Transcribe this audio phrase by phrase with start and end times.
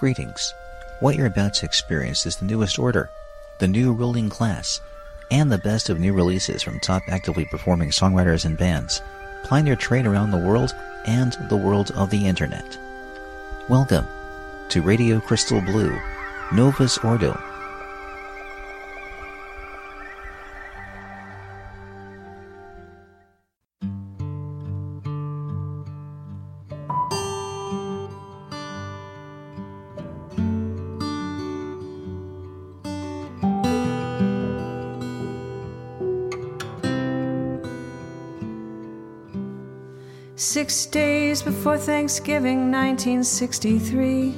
[0.00, 0.54] Greetings.
[1.00, 3.10] What you're about to experience is the newest order,
[3.58, 4.80] the new ruling class,
[5.30, 9.02] and the best of new releases from top actively performing songwriters and bands,
[9.42, 10.74] plying their trade around the world
[11.04, 12.78] and the world of the internet.
[13.68, 14.06] Welcome
[14.70, 15.94] to Radio Crystal Blue,
[16.50, 17.38] Novus Ordo,
[41.60, 44.34] before Thanksgiving 1963,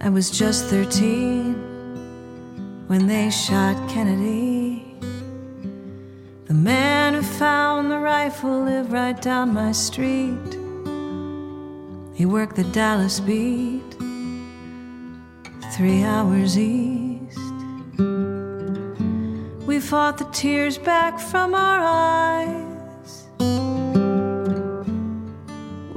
[0.00, 4.82] I was just 13 when they shot Kennedy.
[6.46, 10.54] The man who found the rifle lived right down my street.
[12.14, 13.92] He worked the Dallas beat,
[15.76, 17.36] three hours east.
[19.66, 22.69] We fought the tears back from our eyes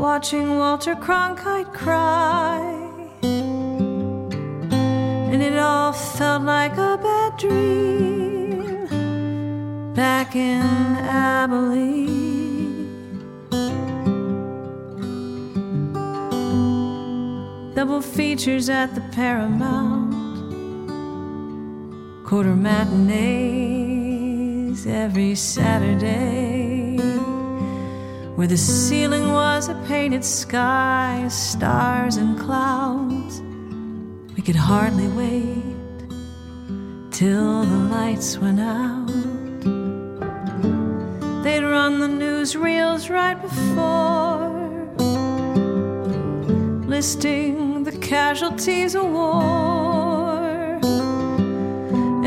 [0.03, 2.59] watching Walter Cronkite cry.
[5.31, 8.85] And it all felt like a bad dream
[9.93, 10.61] back in
[11.39, 12.89] Abilene.
[17.73, 20.11] Double features at the Paramount,
[22.25, 23.25] quarter matinees
[24.85, 26.62] every Saturday
[28.43, 33.41] where the ceiling was a painted sky, stars and clouds.
[34.35, 36.09] We could hardly wait
[37.09, 39.07] till the lights went out.
[41.41, 44.49] They'd run the newsreels right before,
[46.85, 50.81] listing the casualties of war.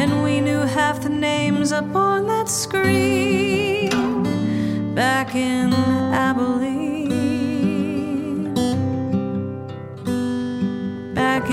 [0.00, 3.91] And we knew half the names up on that screen
[4.94, 5.96] back in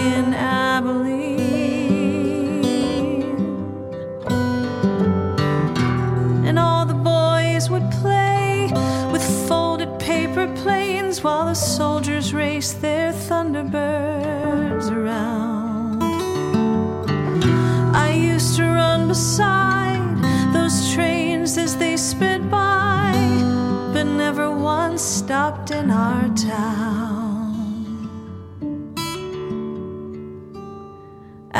[0.04, 1.64] in Abilene.
[6.48, 8.70] And all the boys would play
[9.12, 16.04] with folded paper planes while the soldiers raced their Thunderbirds around.
[17.96, 20.04] I used to run beside
[20.54, 23.14] those trains as they sped by
[23.94, 26.93] but never once stopped in our town.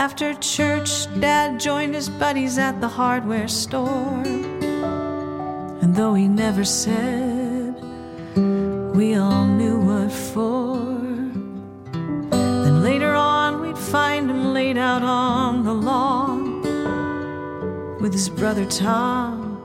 [0.04, 4.22] After church, Dad joined his buddies at the hardware store.
[5.82, 7.82] And though he never said,
[8.94, 10.76] we all knew what for.
[12.32, 16.62] Then later on, we'd find him laid out on the lawn
[18.02, 19.58] with his brother Tom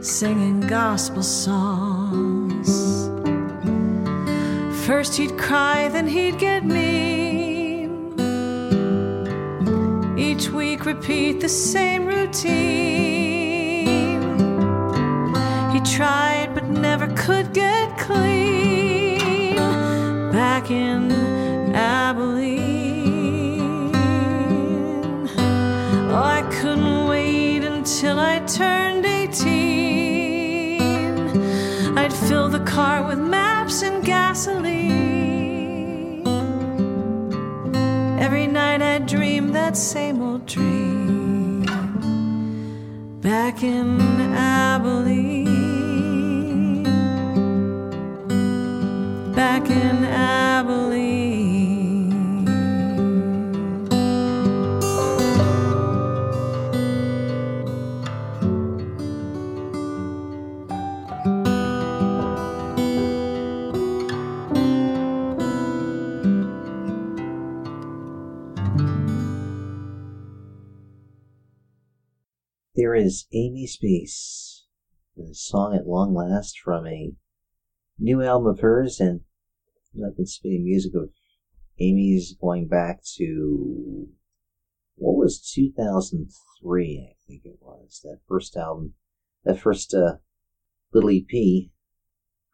[0.00, 2.70] singing gospel songs.
[4.86, 7.15] First he'd cry, then he'd get mean.
[10.36, 12.44] Each week, repeat the same routine.
[15.72, 19.56] He tried, but never could get clean.
[20.32, 21.10] Back in
[21.74, 22.84] Abilene.
[26.12, 29.56] Oh, I couldn't wait until I turned 18
[31.96, 35.16] I'd fill the car with maps and gasoline.
[38.18, 41.62] Every night I dream that same old dream.
[43.22, 43.98] Back in
[44.34, 45.54] Abilene.
[49.34, 49.96] Back in
[73.66, 74.64] Amy Speace,
[75.18, 77.12] a song at long last from a
[77.98, 79.22] new album of hers, and
[79.96, 81.10] I've been music of
[81.80, 84.06] Amy's going back to
[84.94, 88.94] what was 2003, I think it was that first album,
[89.42, 90.18] that first uh,
[90.92, 91.68] little EP,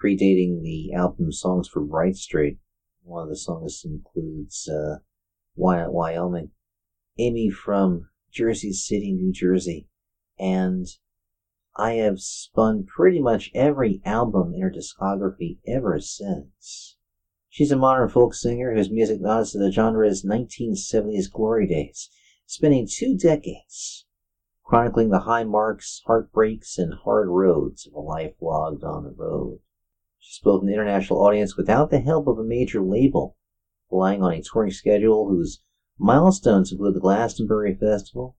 [0.03, 2.57] predating the album Songs for Bright Street.
[3.03, 5.01] One of the songs includes uh,
[5.57, 6.53] Wyoming.
[7.19, 9.89] Amy from Jersey City, New Jersey
[10.39, 10.87] and
[11.77, 16.97] I have spun pretty much every album in her discography ever since.
[17.49, 22.11] She's a modern folk singer whose music nods to the genre's 1970s glory days,
[22.47, 24.07] spending two decades
[24.73, 29.61] chronicling the high marks, heartbreaks, and hard roads of a life logged on the road.
[30.19, 33.37] She's built an international audience without the help of a major label,
[33.91, 35.61] relying on a touring schedule whose
[35.99, 38.37] milestones include the Glastonbury Festival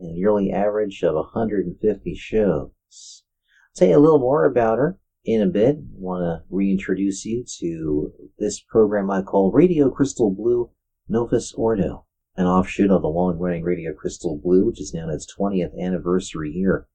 [0.00, 3.22] a yearly average of 150 shows.
[3.22, 5.76] I'll tell you a little more about her in a bit.
[5.76, 10.70] I want to reintroduce you to this program I call Radio Crystal Blue
[11.08, 12.06] Novus Ordo,
[12.36, 15.78] an offshoot of the long running Radio Crystal Blue, which is now in its 20th
[15.78, 16.88] anniversary year.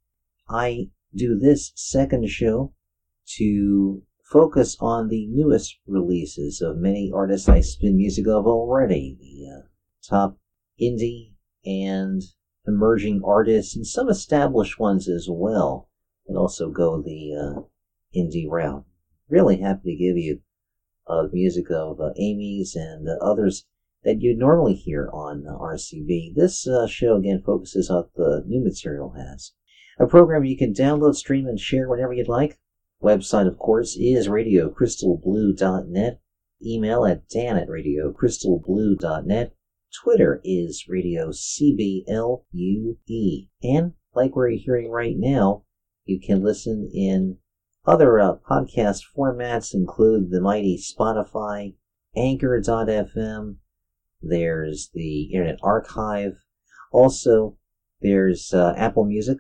[0.50, 2.74] I do this second show
[3.38, 9.18] to focus on the newest releases of many artists I spin music of already.
[9.20, 9.68] The uh,
[10.08, 10.38] top
[10.82, 11.34] indie
[11.66, 12.22] and
[12.68, 15.90] emerging artists and some established ones as well.
[16.28, 17.62] And also go the uh,
[18.18, 18.86] indie route.
[19.30, 20.42] Really happy to give you
[21.08, 23.66] uh, the music of uh, Amy's and others
[24.04, 26.36] that you'd normally hear on uh, RCB.
[26.36, 29.54] This uh, show again focuses on the new material has.
[30.00, 32.60] A program you can download, stream, and share whenever you'd like.
[33.02, 36.20] Website, of course, is radiocrystalblue.net.
[36.66, 39.54] Email at dan at radiocrystalblue.net.
[40.04, 42.44] Twitter is Radio CBLUE.
[43.64, 45.64] And like we're hearing right now,
[46.06, 47.38] you can listen in
[47.86, 51.76] other uh, podcast formats include the mighty Spotify,
[52.16, 53.58] Anchor.fm,
[54.22, 56.34] there's the Internet Archive,
[56.92, 57.58] also
[58.02, 59.38] there's uh, Apple Music,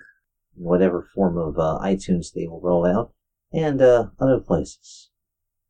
[0.53, 3.13] whatever form of uh, iTunes they will roll out,
[3.51, 5.09] and uh, other places.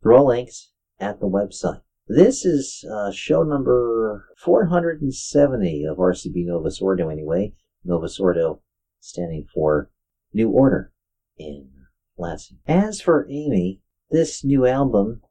[0.06, 1.82] All links at the website.
[2.08, 7.56] This is uh, show number 470 of RCB Novus Ordo, anyway.
[7.84, 8.62] Novus Ordo
[9.00, 9.90] standing for
[10.32, 10.94] New Order
[11.36, 11.72] in
[12.16, 12.60] Latin.
[12.68, 13.82] As for Amy,
[14.12, 15.24] this new album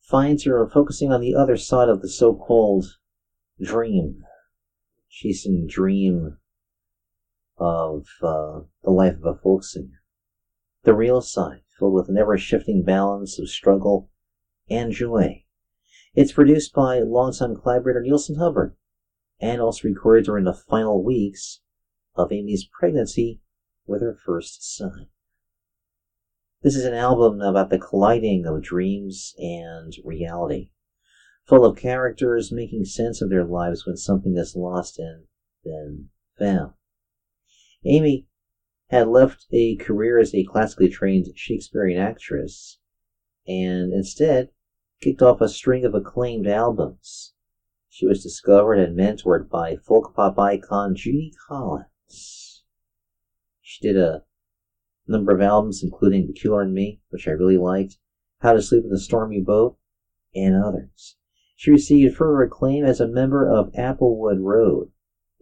[0.00, 2.96] finds her focusing on the other side of the so called
[3.60, 4.22] dream.
[5.08, 6.38] She's in dream
[7.56, 10.04] of uh, the life of a folk singer.
[10.84, 14.08] The real side, filled with an ever shifting balance of struggle
[14.70, 15.42] and joy.
[16.14, 18.74] It's produced by longtime collaborator Neilson Hubbard
[19.40, 21.60] and also recorded during the final weeks
[22.14, 23.40] of Amy's pregnancy
[23.86, 25.08] with her first son.
[26.62, 30.70] This is an album about the colliding of dreams and reality,
[31.44, 35.26] full of characters making sense of their lives when something is lost and
[35.64, 36.72] then found.
[37.84, 38.26] Amy
[38.88, 42.78] had left a career as a classically trained Shakespearean actress
[43.46, 44.50] and instead
[45.00, 47.32] kicked off a string of acclaimed albums.
[47.88, 52.64] She was discovered and mentored by folk pop icon Judy Collins.
[53.60, 54.24] She did a
[55.06, 57.98] number of albums, including The Killer in Me, which I really liked,
[58.40, 59.78] How to Sleep in a Stormy Boat,
[60.34, 61.16] and others.
[61.56, 64.92] She received further acclaim as a member of Applewood Road,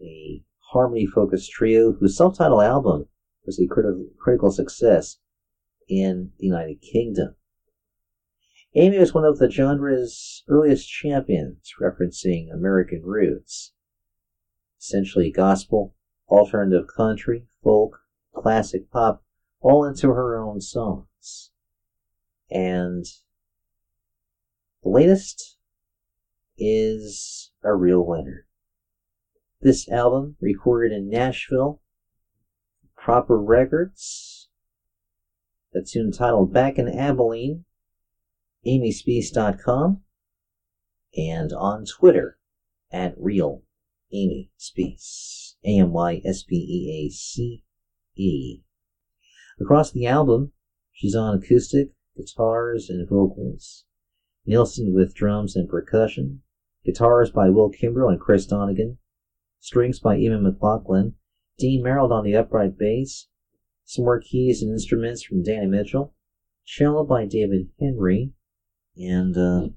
[0.01, 3.07] a harmony focused trio whose self titled album
[3.45, 5.19] was a criti- critical success
[5.87, 7.35] in the United Kingdom.
[8.79, 13.73] Amy was one of the genre's earliest champions, referencing American roots.
[14.79, 15.95] Essentially gospel,
[16.29, 17.97] alternative country, folk,
[18.35, 19.23] classic pop,
[19.61, 21.49] all into her own songs.
[22.51, 23.03] And
[24.83, 25.57] the latest
[26.55, 28.45] is a real winner.
[29.59, 31.81] This album, recorded in Nashville,
[32.95, 34.49] Proper Records,
[35.73, 37.65] the tune titled Back in Abilene,
[38.65, 40.01] amyspeace.com,
[41.15, 42.37] and on Twitter
[42.91, 43.63] at Real
[44.13, 45.55] Amy Speace.
[45.65, 47.65] A M Y S P E A C
[48.15, 48.61] E.
[49.59, 50.53] Across the album,
[50.93, 53.85] she's on acoustic, guitars, and vocals.
[54.47, 56.41] Neilson with drums and percussion.
[56.85, 58.97] Guitars by Will Kimbrough and Chris Donegan.
[59.59, 61.15] Strings by Eamon McLoughlin.
[61.57, 63.27] Dean Merrill on the upright bass.
[63.83, 66.13] Some more keys and instruments from Danny Mitchell.
[66.65, 68.31] Cello by David Henry
[68.99, 69.69] and uh,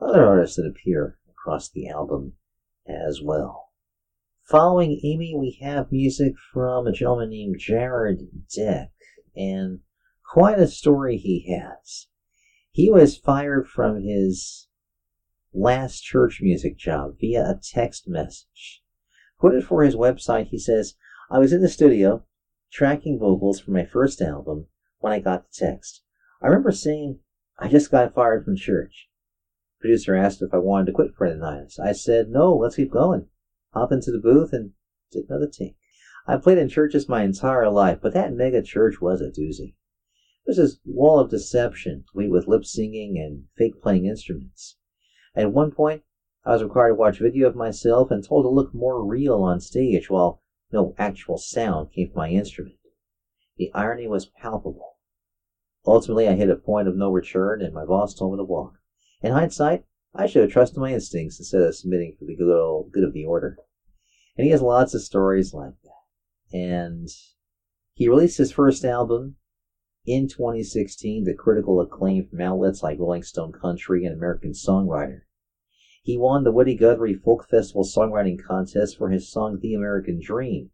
[0.00, 2.34] other artists that appear across the album
[2.86, 3.70] as well.
[4.44, 8.90] Following Amy, we have music from a gentleman named Jared Deck,
[9.36, 9.80] and
[10.24, 12.06] quite a story he has.
[12.70, 14.68] He was fired from his
[15.52, 18.82] last church music job via a text message.
[19.38, 20.94] Quoted for his website, he says,
[21.30, 22.24] I was in the studio
[22.72, 24.66] tracking vocals for my first album
[24.98, 26.02] when I got the text.
[26.42, 27.18] I remember saying
[27.60, 29.08] I just got fired from church.
[29.80, 31.72] Producer asked if I wanted to quit for the night.
[31.82, 33.26] I said, no, let's keep going.
[33.74, 34.72] Hop into the booth and
[35.10, 35.76] did another take.
[36.26, 39.74] I played in churches my entire life, but that mega church was a doozy.
[40.46, 44.76] It was this wall of deception, complete with lip singing and fake playing instruments.
[45.34, 46.02] At one point,
[46.44, 49.60] I was required to watch video of myself and told to look more real on
[49.60, 52.76] stage while no actual sound came from my instrument.
[53.56, 54.97] The irony was palpable.
[55.88, 58.74] Ultimately, I hit a point of no return and my boss told me to walk.
[59.22, 62.92] In hindsight, I should have trusted my instincts instead of submitting for the good, old,
[62.92, 63.56] good of the order.
[64.36, 66.56] And he has lots of stories like that.
[66.56, 67.08] And
[67.94, 69.36] he released his first album
[70.04, 75.22] in 2016 to critical acclaim from outlets like Rolling Stone Country and American Songwriter.
[76.02, 80.70] He won the Woody Guthrie Folk Festival Songwriting Contest for his song The American Dream.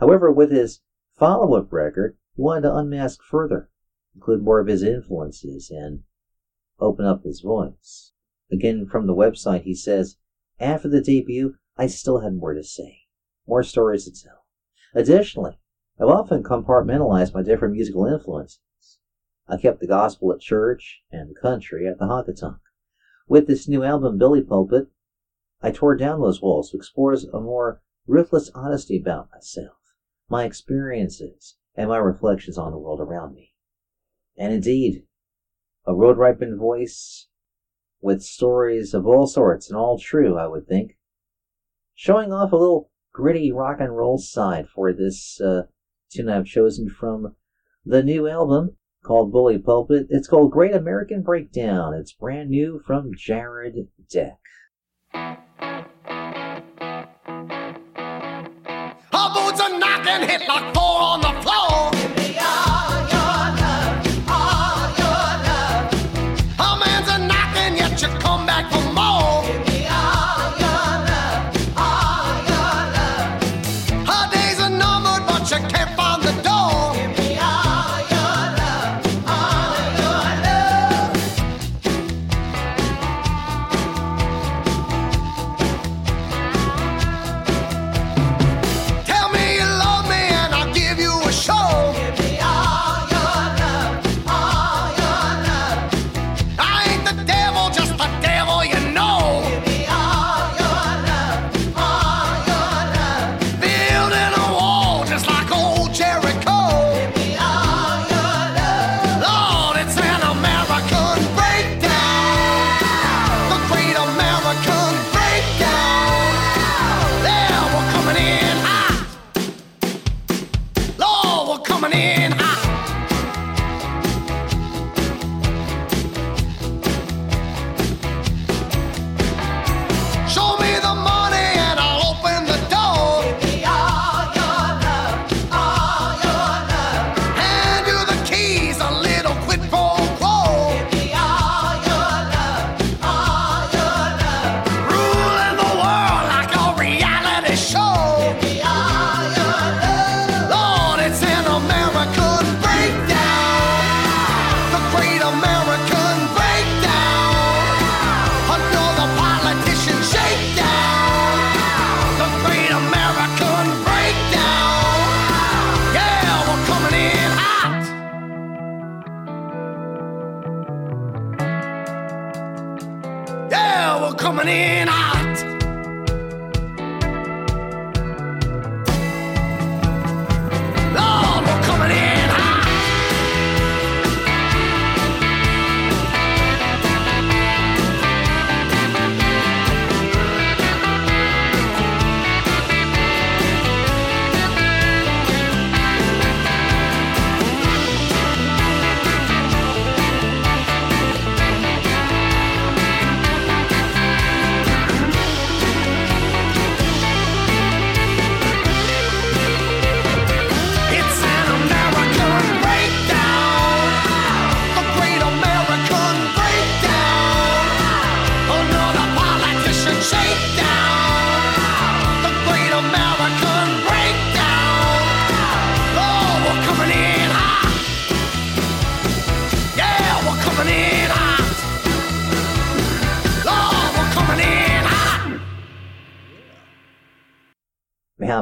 [0.00, 0.80] However, with his
[1.12, 3.68] follow up record, he wanted to unmask further,
[4.14, 6.04] include more of his influences, and
[6.78, 8.12] open up his voice.
[8.50, 10.16] Again, from the website, he says,
[10.60, 13.02] After the debut, I still had more to say,
[13.46, 14.44] more stories to tell.
[14.94, 15.58] Additionally,
[15.98, 18.60] I've often compartmentalized my different musical influences.
[19.48, 22.58] I kept the gospel at church and the country at the honky tonk.
[23.26, 24.88] With this new album, Bully Pulpit,
[25.62, 29.78] I tore down those walls to explore a more ruthless honesty about myself,
[30.28, 33.53] my experiences, and my reflections on the world around me.
[34.36, 35.04] And indeed,
[35.86, 37.28] a road ripened voice
[38.00, 40.98] with stories of all sorts and all true, I would think.
[41.94, 45.62] Showing off a little gritty rock and roll side for this uh,
[46.10, 47.36] tune I've chosen from
[47.84, 50.06] the new album called Bully Pulpit.
[50.10, 51.94] It's called Great American Breakdown.
[51.94, 54.38] It's brand new from Jared Deck.
[55.14, 55.36] Our
[59.32, 61.73] boots are knocking, hit like four on the floor.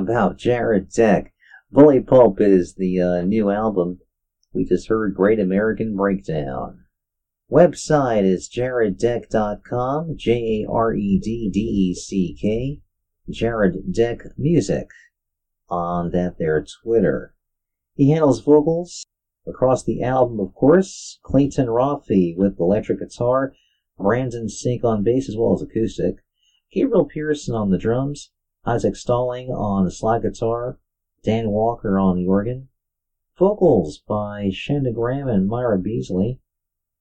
[0.03, 1.33] About Jared Deck?
[1.71, 4.01] Bully Pulpit is the uh, new album.
[4.53, 6.87] We just heard Great American Breakdown.
[7.49, 12.81] Website is jareddeck.com, J A R E D D E C K,
[13.31, 14.89] Jared Deck Music
[15.69, 17.37] on that there Twitter.
[17.95, 19.07] He handles vocals
[19.47, 23.55] Across the album, of course, Clayton Roffey with electric guitar,
[23.99, 26.17] Brandon Sink on bass as well as acoustic,
[26.73, 28.31] Gabriel Pearson on the drums,
[28.65, 30.79] Isaac Stalling on slide guitar,
[31.25, 32.69] Dan Walker on the organ,
[33.37, 36.39] vocals by Shanda Graham and Myra Beasley,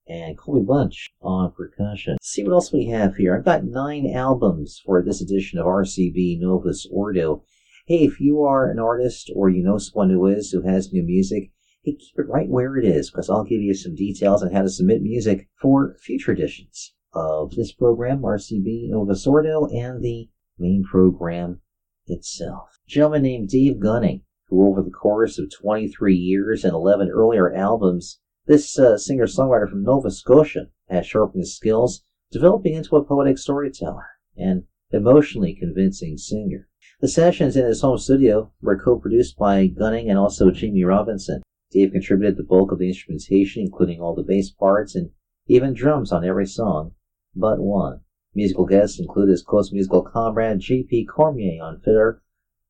[0.08, 2.14] and Colby Bunch on percussion.
[2.14, 3.36] Let's see what else we have here.
[3.36, 7.44] I've got nine albums for this edition of RCB Novus Ordo.
[7.86, 11.04] Hey, if you are an artist or you know someone who is who has new
[11.04, 11.52] music,
[11.84, 14.64] hey, keep it right where it is because I'll give you some details on how
[14.64, 20.28] to submit music for future editions of this program, RCB Novus Ordo, and the
[20.62, 21.62] main program
[22.08, 22.80] itself.
[22.88, 27.54] A gentleman named Dave Gunning, who over the course of 23 years and 11 earlier
[27.54, 33.04] albums this uh, singer songwriter from Nova Scotia has sharpened his skills, developing into a
[33.04, 36.68] poetic storyteller and emotionally convincing singer.
[37.00, 41.44] The sessions in his home studio were co produced by Gunning and also Jamie Robinson.
[41.72, 45.12] Dave contributed the bulk of the instrumentation, including all the bass parts and
[45.48, 46.96] even drums on every song,
[47.36, 48.02] but one.
[48.34, 51.06] Musical guests include his close musical comrade J.P.
[51.06, 52.20] Cormier on fiddle,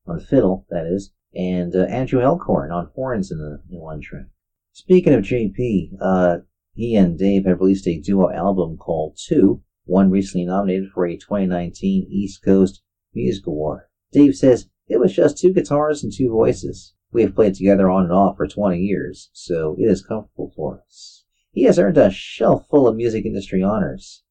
[0.06, 4.26] on fiddle, that is, and uh, Andrew Elkhorn on horns in, the, in one track.
[4.72, 6.38] Speaking of JP, uh,
[6.74, 11.16] he and Dave have released a duo album called Two, one recently nominated for a
[11.16, 12.82] 2019 East Coast
[13.14, 13.82] Music Award.
[14.10, 16.94] Dave says, It was just two guitars and two voices.
[17.12, 20.82] We have played together on and off for 20 years, so it is comfortable for
[20.84, 21.24] us.
[21.52, 24.22] He has earned a shelf full of music industry honors,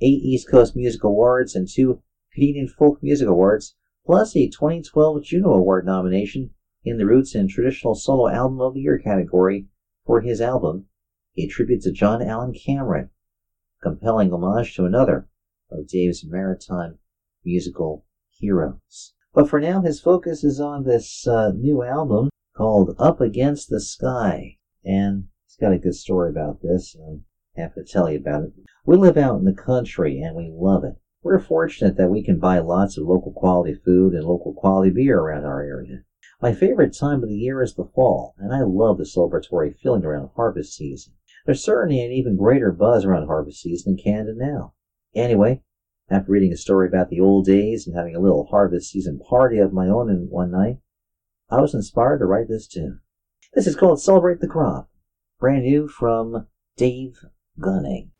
[0.00, 5.52] eight East Coast Music Awards and two Canadian Folk Music Awards, plus a 2012 Juno
[5.52, 6.50] Award nomination
[6.84, 9.68] in the Roots and Traditional Solo Album of the Year category
[10.04, 10.86] for his album,
[11.36, 13.10] a tribute to John Allen Cameron,
[13.82, 15.28] compelling homage to another
[15.70, 16.98] of Dave's maritime
[17.44, 19.14] musical heroes.
[19.32, 23.80] But for now, his focus is on this uh, new album called Up Against the
[23.80, 24.58] Sky.
[24.84, 27.22] And he's got a good story about this, and
[27.56, 28.52] I have to tell you about it.
[28.86, 30.96] We live out in the country, and we love it.
[31.22, 35.18] We're fortunate that we can buy lots of local quality food and local quality beer
[35.18, 36.02] around our area.
[36.42, 40.04] My favorite time of the year is the fall, and I love the celebratory feeling
[40.04, 41.14] around harvest season.
[41.46, 44.74] There's certainly an even greater buzz around harvest season in Canada now.
[45.14, 45.62] Anyway,
[46.10, 49.56] after reading a story about the old days and having a little harvest season party
[49.58, 50.76] of my own one night,
[51.48, 53.00] I was inspired to write this tune.
[53.54, 54.90] This is called Celebrate the Crop,
[55.40, 57.16] brand new from Dave
[57.58, 58.10] Gunning.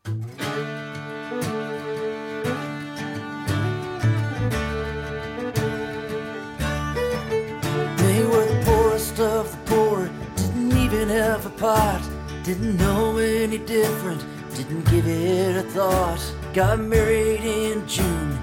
[11.55, 14.23] Have a pot, didn't know any different,
[14.55, 16.21] didn't give it a thought.
[16.53, 18.37] Got married in June,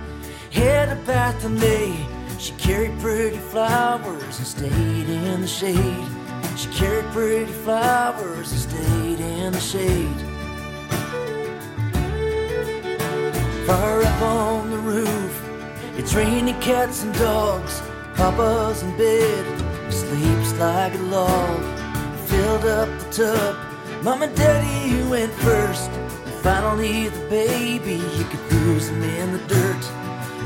[0.51, 2.07] had a bath in May.
[2.39, 6.09] She carried pretty flowers and stayed in the shade.
[6.57, 10.21] She carried pretty flowers and stayed in the shade.
[13.67, 15.49] Far up on the roof,
[15.97, 17.81] it's raining cats and dogs.
[18.15, 21.82] Papa's in bed, sleeps like a log
[22.33, 23.57] filled up the tub.
[24.03, 25.91] Mom and Daddy went first.
[26.43, 29.85] finally, the baby, you could lose him in the dirt.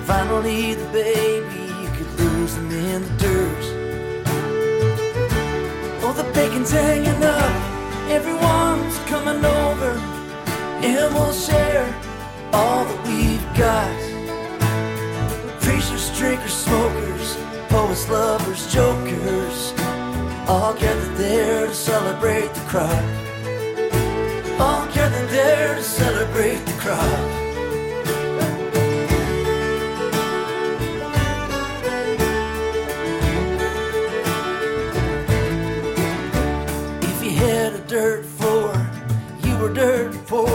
[0.05, 3.64] Finally, the baby, you could lose him in the dirt.
[6.05, 7.55] Oh, the bacon's hanging up.
[8.18, 9.92] Everyone's coming over,
[10.90, 11.87] and we'll share
[12.53, 13.99] all that we've got.
[15.62, 17.29] Preachers, drinkers, smokers,
[17.68, 19.86] poets, lovers, jokers
[20.48, 23.04] all gathered there to celebrate the crop.
[24.61, 27.00] All gathered there to celebrate the crop.
[37.02, 38.72] If you had a dirt floor,
[39.42, 40.48] you were dirt poor.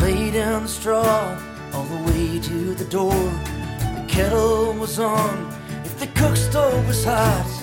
[0.00, 1.38] Lay down the straw
[1.74, 3.12] all the way to the door.
[3.12, 5.52] The kettle was on,
[5.84, 7.55] if the cook stove was hot.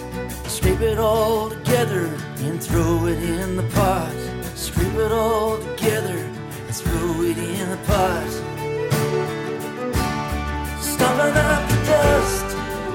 [0.63, 2.05] Scrape it all together
[2.37, 4.15] and throw it in the pot.
[4.55, 8.29] Scrape it all together and throw it in the pot.
[10.79, 12.45] Stomping up the dust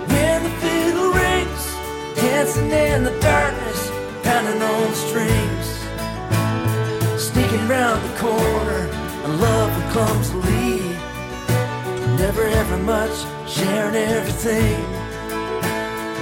[0.09, 1.63] when the fiddle rings.
[2.17, 3.91] Dancing in the darkness,
[4.23, 5.69] pounding on strings.
[7.23, 8.89] Sneaking round the corner,
[9.25, 10.97] and love clumsily.
[12.17, 14.98] Never ever much, sharing everything.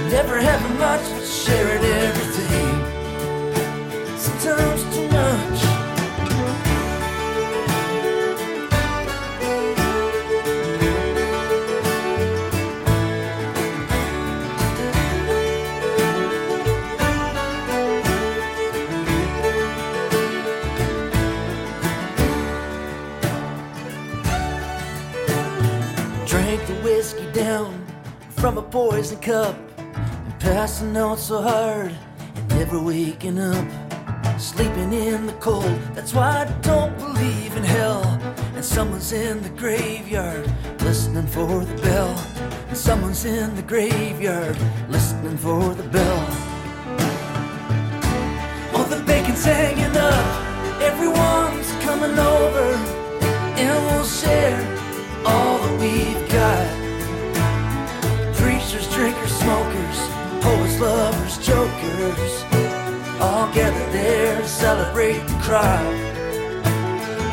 [0.09, 2.75] Never having much, sharing everything.
[4.17, 5.59] Sometimes too much.
[26.25, 27.85] Drank the whiskey down
[28.37, 29.55] from a poison cup
[30.53, 31.93] passing out so hard
[32.35, 33.67] and never waking up.
[34.39, 38.03] Sleeping in the cold, that's why I don't believe in hell.
[38.55, 40.49] And someone's in the graveyard
[40.81, 42.13] listening for the bell.
[42.69, 44.57] And someone's in the graveyard
[44.89, 46.25] listening for the bell.
[48.75, 50.25] Oh, the bacon's hanging up,
[50.81, 52.67] everyone's coming over,
[53.61, 54.59] and we'll share
[55.25, 56.67] all that we've got.
[58.39, 59.86] Preachers, drinkers, smokers,
[60.79, 62.43] lovers, jokers,
[63.19, 65.81] all gathered there to celebrate the crop.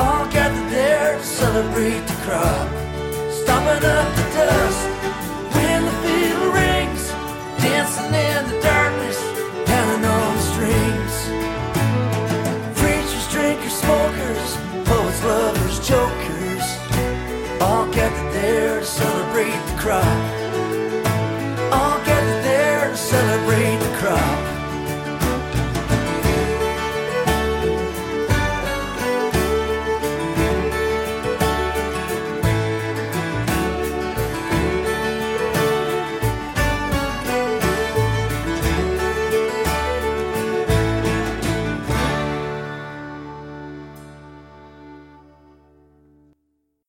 [0.00, 2.68] All gathered there to celebrate the crop.
[3.30, 4.88] Stomping up the dust
[5.54, 7.10] when the fiddle rings,
[7.60, 9.18] dancing in the darkness,
[9.66, 11.14] pounding on the strings.
[12.80, 14.56] Preachers, drinkers, smokers,
[14.88, 16.66] poets, lovers, jokers,
[17.60, 20.04] all gathered there to celebrate the crop.
[21.72, 21.98] All
[23.24, 24.54] celebrate the crop.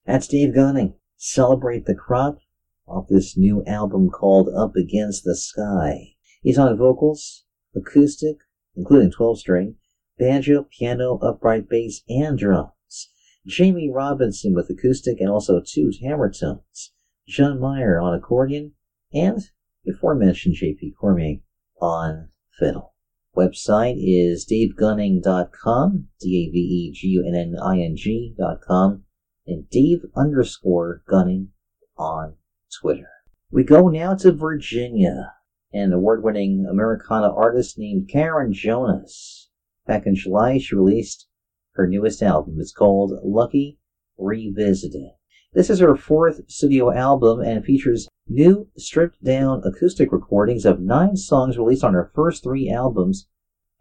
[0.06, 0.96] That's Dave Gunning.
[1.18, 2.40] Celebrate the Crop
[2.88, 6.15] off this new album called Up Against the Sky.
[6.46, 7.44] He's on vocals,
[7.76, 8.38] acoustic,
[8.76, 9.78] including 12 string,
[10.20, 13.10] banjo, piano, upright bass, and drums.
[13.48, 16.94] Jamie Robinson with acoustic and also two hammer tones.
[17.28, 18.74] John Meyer on accordion,
[19.12, 19.42] and
[19.84, 21.38] before mentioned JP Cormier
[21.82, 22.30] on
[22.60, 22.94] fiddle.
[23.36, 29.04] Website is davegunning.com, D-A-V-E-G-U-N-N-I-N-G.com,
[29.48, 31.50] and Dave underscore Gunning
[31.98, 32.36] on
[32.80, 33.10] Twitter.
[33.50, 35.34] We go now to Virginia,
[35.76, 39.50] an award-winning Americana artist named Karen Jonas.
[39.86, 41.28] Back in July, she released
[41.74, 42.56] her newest album.
[42.60, 43.78] It's called Lucky
[44.18, 45.12] Revisited.
[45.54, 51.18] This is her fourth studio album and features new stripped down acoustic recordings of nine
[51.18, 53.28] songs released on her first three albums,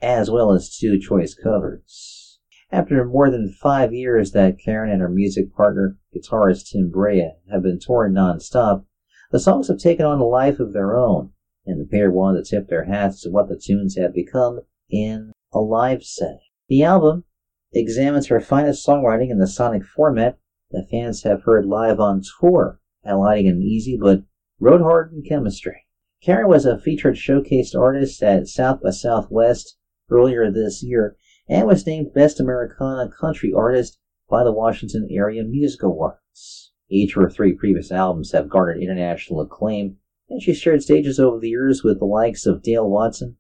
[0.03, 2.41] as well as two choice covers.
[2.73, 7.63] After more than five years that Karen and her music partner, guitarist Tim Bray, have
[7.63, 8.85] been touring non-stop,
[9.31, 11.31] the songs have taken on a life of their own,
[11.67, 15.33] and the pair wanted to tip their hats to what the tunes have become in
[15.53, 16.41] a live setting.
[16.69, 17.25] The album
[17.73, 20.39] examines her finest songwriting in the sonic format
[20.71, 24.23] that fans have heard live on tour, highlighting an easy but
[24.61, 25.87] road hardened chemistry.
[26.23, 29.77] Karen was a featured showcased artist at South by Southwest
[30.11, 31.17] earlier this year
[31.49, 33.99] and was named Best Americana Country Artist
[34.31, 36.73] by the Washington Area Music Awards.
[36.89, 39.99] Each of her three previous albums have garnered international acclaim,
[40.29, 43.37] and she shared stages over the years with the likes of Dale Watson,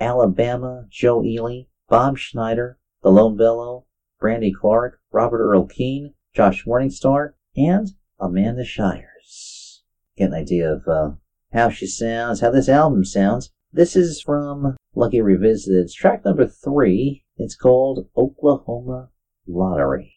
[0.00, 3.86] Alabama, Joe Ely, Bob Schneider, The Lone Bellow,
[4.18, 9.82] Brandy Clark, Robert Earl Keen, Josh Morningstar, and Amanda Shires.
[10.16, 11.10] Get an idea of uh,
[11.52, 13.50] how she sounds, how this album sounds.
[13.72, 15.84] This is from Lucky Revisited.
[15.84, 17.24] It's track number three.
[17.36, 19.10] It's called Oklahoma
[19.46, 20.11] Lottery.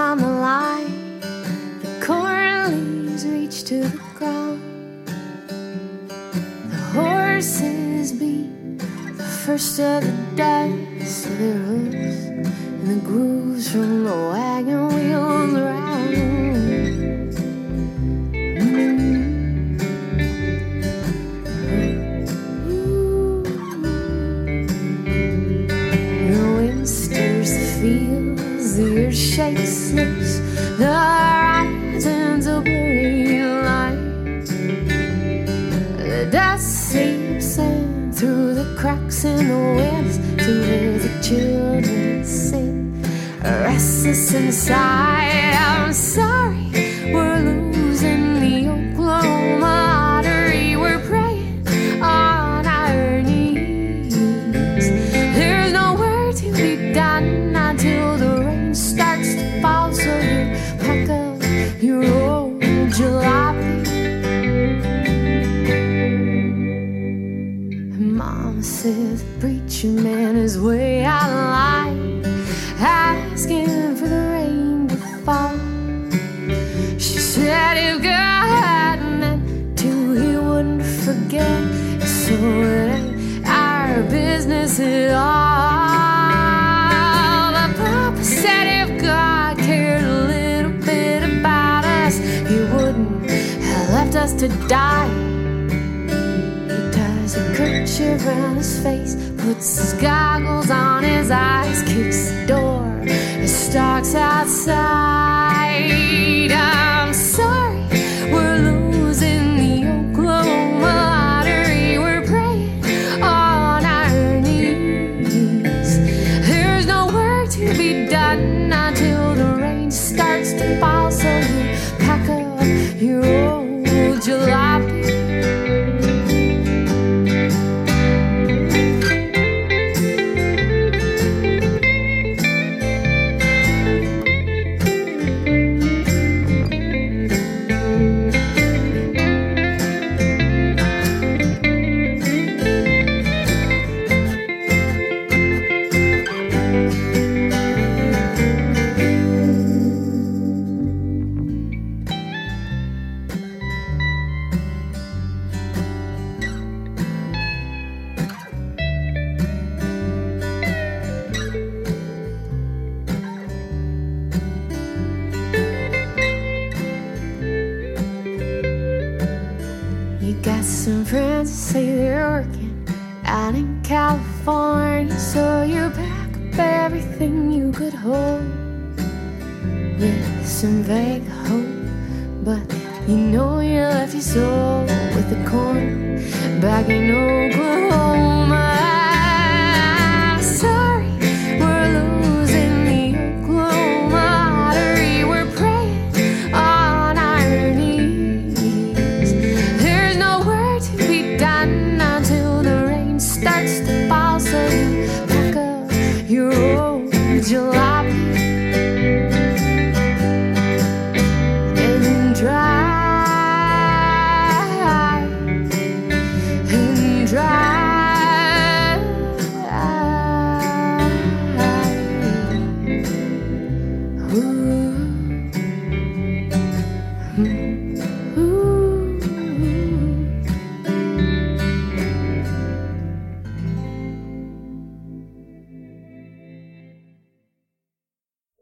[0.00, 1.20] On the line.
[1.82, 4.62] The corn leaves reach to the ground.
[6.70, 8.78] The horses beat
[9.18, 12.18] the first of the dust of their hooves,
[12.78, 14.79] and the grooves from the wagon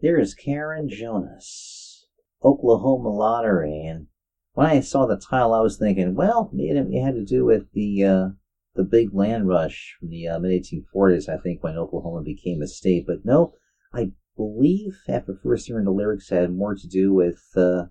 [0.01, 2.07] There is Karen Jonas,
[2.45, 4.07] Oklahoma Lottery, and
[4.53, 7.73] when I saw the title, I was thinking, well, maybe it had to do with
[7.73, 8.29] the uh,
[8.77, 11.29] the big land rush from the uh, mid 1840s.
[11.29, 13.55] I think when Oklahoma became a state, but no,
[13.93, 17.87] I believe after first hearing the lyrics, it had more to do with uh,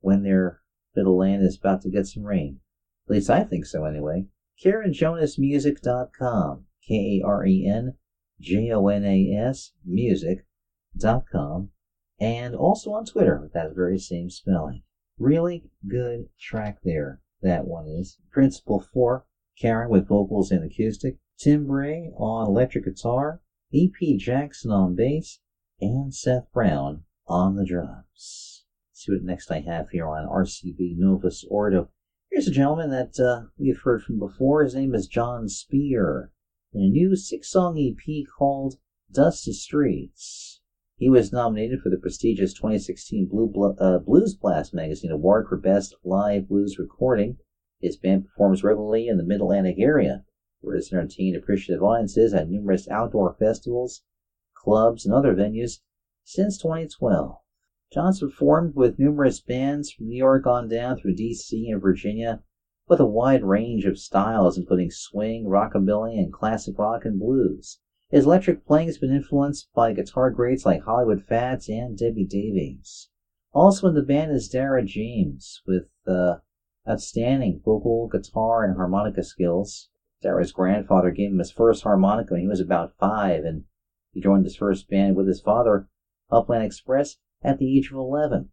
[0.00, 0.62] when their
[0.96, 2.58] bit of land is about to get some rain.
[3.06, 4.26] At least I think so, anyway.
[4.64, 7.94] KarenJonasMusic.com, K A R E N
[8.40, 10.44] J O N A S Music
[11.00, 11.70] com,
[12.20, 14.82] and also on Twitter with that very same spelling.
[15.18, 17.20] Really good track there.
[17.42, 18.18] That one is.
[18.30, 19.24] Principal 4,
[19.58, 23.40] Karen with vocals and acoustic, Tim Bray on electric guitar,
[23.72, 24.16] E.P.
[24.16, 25.40] Jackson on bass,
[25.80, 28.64] and Seth Brown on the drums.
[28.90, 31.90] Let's see what next I have here on RCB Novus Ordo.
[32.30, 34.62] Here's a gentleman that uh, we've heard from before.
[34.62, 36.30] His name is Jon Spear.
[36.72, 38.76] In a new six song EP called
[39.10, 40.51] Dusty Streets.
[41.02, 45.56] He was nominated for the prestigious 2016 Blue Bl- uh, Blues Blast Magazine Award for
[45.56, 47.38] Best Live Blues Recording.
[47.80, 50.24] His band performs regularly in the Mid Atlantic area,
[50.60, 54.04] where it's entertained appreciative audiences at numerous outdoor festivals,
[54.54, 55.80] clubs, and other venues
[56.22, 57.36] since 2012.
[57.92, 62.44] Jon's performed with numerous bands from New York on down through DC and Virginia,
[62.86, 67.80] with a wide range of styles, including swing, rockabilly, and classic rock and blues.
[68.12, 73.08] His electric playing has been influenced by guitar greats like Hollywood Fats and Debbie Davies.
[73.54, 76.40] Also in the band is Dara James, with uh,
[76.86, 79.88] outstanding vocal, guitar, and harmonica skills.
[80.20, 83.64] Dara's grandfather gave him his first harmonica when he was about five, and
[84.12, 85.88] he joined his first band with his father,
[86.30, 88.50] Upland Express, at the age of 11,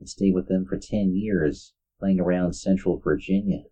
[0.00, 3.66] and stayed with them for 10 years, playing around central Virginia.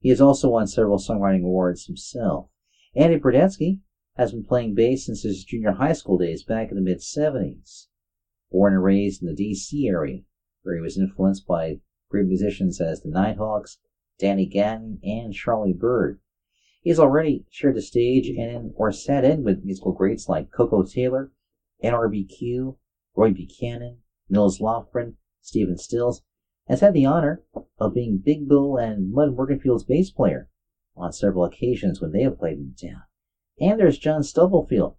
[0.00, 2.50] He has also won several songwriting awards himself.
[2.96, 3.82] Andy Brodetsky
[4.16, 7.86] has been playing bass since his junior high school days back in the mid 70s.
[8.50, 9.86] Born and raised in the D.C.
[9.86, 10.22] area,
[10.62, 13.78] where he was influenced by great musicians as the Nighthawks,
[14.18, 16.20] Danny Gatton, and Charlie Byrd.
[16.82, 20.82] He has already shared the stage and or sat in with musical greats like Koko
[20.82, 21.30] Taylor,
[21.84, 22.76] NRBQ,
[23.14, 26.22] Roy Buchanan, Nils Lofgren, Stephen Stills,
[26.66, 27.44] and has had the honor
[27.78, 30.48] of being Big Bill and Mud Morganfield's bass player
[30.96, 33.02] on several occasions when they have played in town.
[33.60, 34.96] And there's John Stubblefield,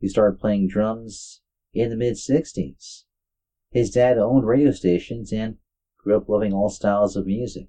[0.00, 1.42] who started playing drums
[1.72, 3.04] in the mid 60s.
[3.70, 5.58] His dad owned radio stations and
[5.96, 7.68] grew up loving all styles of music.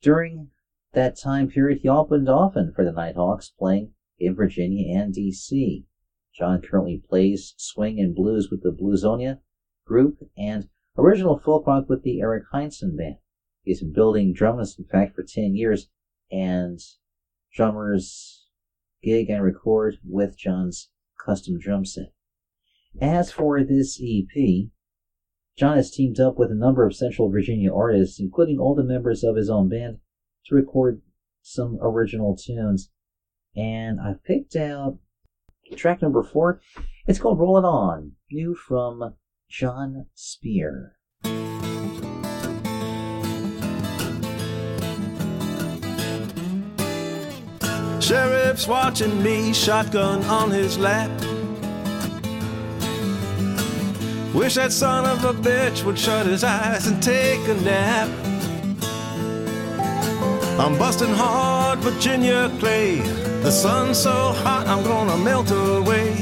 [0.00, 0.50] During
[0.92, 5.84] that time period, he opened often for the Nighthawks, playing in Virginia and D.C.
[6.32, 9.40] John currently plays swing and blues with the Bluesonia
[9.84, 13.16] group and original folk rock with the Eric Heinzen band.
[13.62, 15.90] He's been building drums, in fact, for 10 years,
[16.30, 16.80] and
[17.52, 18.43] drummers
[19.04, 20.90] gig and record with John's
[21.24, 22.12] custom drum set.
[23.00, 24.68] As for this EP,
[25.56, 29.22] John has teamed up with a number of Central Virginia artists, including all the members
[29.22, 29.98] of his own band,
[30.46, 31.02] to record
[31.42, 32.90] some original tunes.
[33.54, 34.98] And I've picked out
[35.76, 36.60] track number four.
[37.06, 39.14] It's called Roll It On, new from
[39.48, 40.96] Jon Spear.
[48.04, 51.10] Sheriff's watching me, shotgun on his lap.
[54.34, 58.10] Wish that son of a bitch would shut his eyes and take a nap.
[60.60, 62.98] I'm busting hard Virginia clay.
[63.40, 66.12] The sun's so hot, I'm gonna melt away.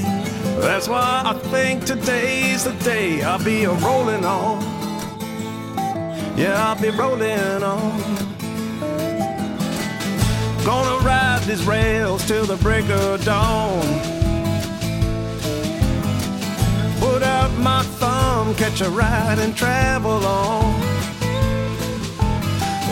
[0.61, 4.62] That's why I think today's the day I'll be a rolling on.
[6.38, 8.41] Yeah, I'll be rolling on.
[10.64, 13.83] Gonna ride these rails till the break of dawn.
[17.01, 20.81] Put out my thumb, catch a ride and travel on.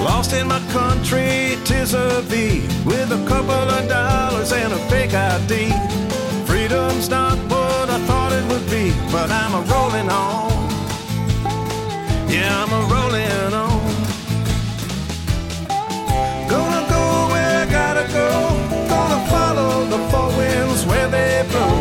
[0.02, 5.14] Lost in my country, tis a thee, with a couple of dollars and a fake
[5.14, 5.70] ID.
[6.46, 10.50] Freedom's not what I thought it would be, but I'm a rolling on.
[12.28, 13.69] Yeah, I'm a rolling on.
[21.10, 21.79] Winds where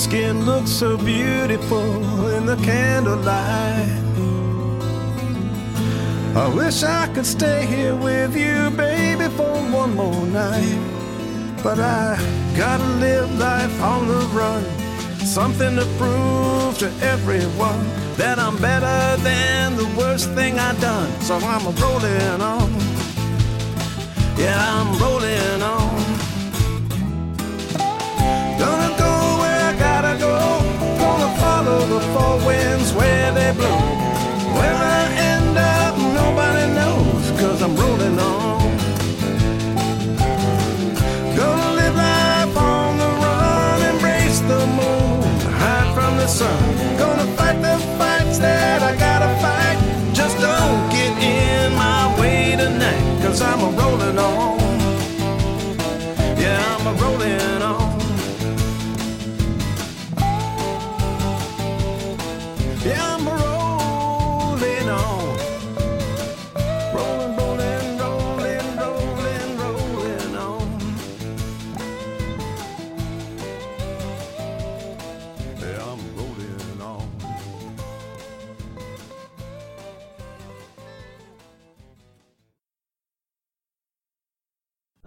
[0.00, 4.00] skin looks so beautiful in the candlelight.
[6.34, 10.80] I wish I could stay here with you, baby, for one more night.
[11.62, 12.16] But I
[12.56, 14.64] gotta live life on the run.
[15.18, 17.84] Something to prove to everyone
[18.16, 21.10] that I'm better than the worst thing I done.
[21.20, 22.70] So I'm rolling on.
[24.38, 25.79] Yeah, I'm rolling on.
[33.58, 34.29] Where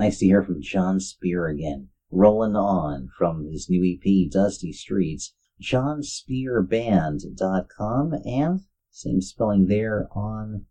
[0.03, 1.87] Nice to hear from Jon Spear again.
[2.11, 5.33] Rolling on from his new EP, Dusty Streets.
[5.61, 8.59] JonSpearBand.com and
[8.91, 10.65] same spelling there on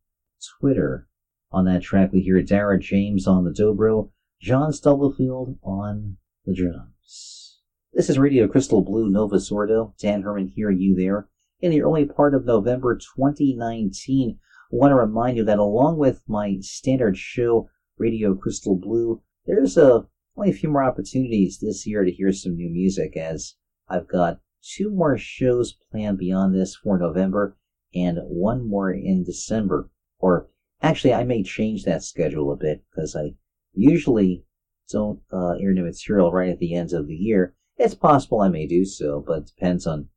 [0.61, 1.09] Twitter.
[1.51, 7.63] On that track, we hear Dara James on the dobro, John Stubblefield on the drums.
[7.95, 9.95] This is Radio Crystal Blue Novus Ordo.
[9.99, 11.31] Dan Herman here, you there.
[11.59, 16.21] In the early part of November 2019, I want to remind you that along with
[16.29, 17.71] my standard show,
[18.03, 20.05] Radio Crystal Blue, there's a,
[20.37, 23.55] only a few more opportunities this year to hear some new music as
[23.89, 27.57] I've got two more shows planned beyond this for November
[27.95, 29.89] and one more in December.
[30.19, 30.49] Or
[30.83, 33.37] actually, I may change that schedule a bit because I
[33.73, 34.45] usually
[34.91, 37.55] don't uh, air new material right at the ends of the year.
[37.77, 40.09] It's possible I may do so, but it depends on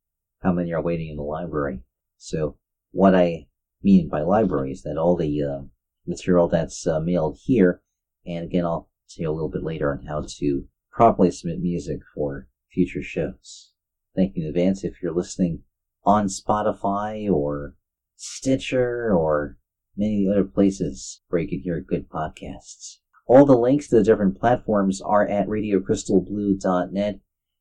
[0.42, 1.82] how many are waiting in the library.
[2.16, 2.56] So
[2.90, 3.46] what I
[3.80, 5.62] mean by library is that all the uh,
[6.06, 7.82] material that's uh, mailed here,
[8.24, 12.00] and again, I'll tell you a little bit later on how to properly submit music
[12.14, 13.72] for future shows.
[14.14, 15.62] Thank you in advance if you're listening
[16.04, 17.74] on Spotify or
[18.16, 19.58] Stitcher or
[19.96, 22.98] many other places where you can hear good podcasts.
[23.26, 27.20] All the links to the different platforms are at radiocrystalblue.net.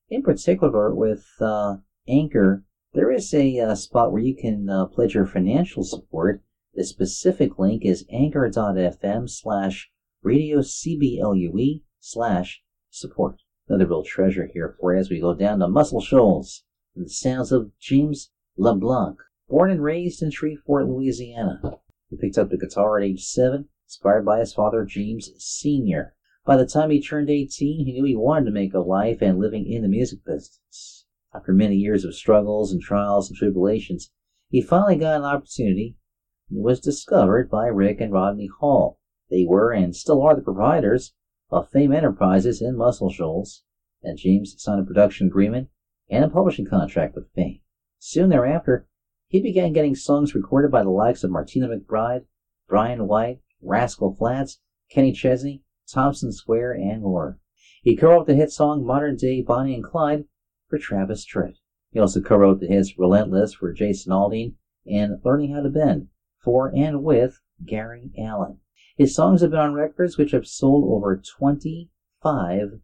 [0.10, 1.78] In particular, with uh,
[2.08, 6.44] Anchor, there is a uh, spot where you can uh, pledge your financial support.
[6.76, 9.90] The specific link is anchor.fm slash
[10.26, 13.42] radiocblue slash support.
[13.70, 16.66] Another real treasure here for you as we go down to Muscle Shoals.
[16.94, 21.80] The sounds of James LeBlanc, born and raised in Shreveport, Louisiana.
[22.10, 26.14] He picked up the guitar at age seven inspired by his father James Sr.
[26.44, 29.40] By the time he turned 18, he knew he wanted to make a life and
[29.40, 31.06] living in the music business.
[31.34, 34.12] After many years of struggles and trials and tribulations,
[34.50, 35.96] he finally got an opportunity
[36.50, 39.00] and was discovered by Rick and Rodney Hall.
[39.30, 41.14] They were and still are the proprietors
[41.50, 43.64] of Fame Enterprises in Muscle Shoals,
[44.04, 45.70] and James signed a production agreement
[46.10, 47.62] and a publishing contract with Fame.
[47.98, 48.88] Soon thereafter,
[49.28, 52.26] he began getting songs recorded by the likes of Martina McBride,
[52.68, 54.60] Bryan White, Rascal Flatts,
[54.92, 57.40] Kenny Chesney, Thompson Square, and more.
[57.82, 60.26] He co-wrote the hit song Modern Day Bonnie and Clyde
[60.68, 61.58] for Travis Tritt.
[61.92, 66.10] He also co-wrote the hits Relentless for Jason Aldean and Learning How to Bend
[66.46, 68.60] for and with Gary Allan.
[68.96, 72.80] His songs have been on records which have sold over 25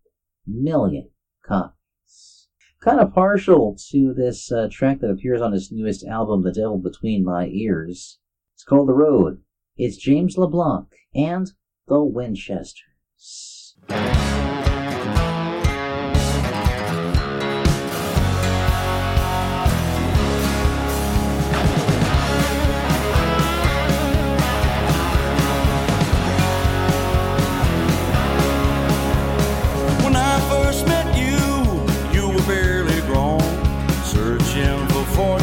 [0.46, 1.10] million
[1.46, 2.48] copies.
[2.82, 6.80] Kind of partial to this uh, track that appears on his newest album, The Devil
[6.80, 8.20] Between My Ears.
[8.56, 9.42] It's called The Road
[9.78, 11.52] It's James LeBlanc and
[11.88, 13.78] the Winchesters.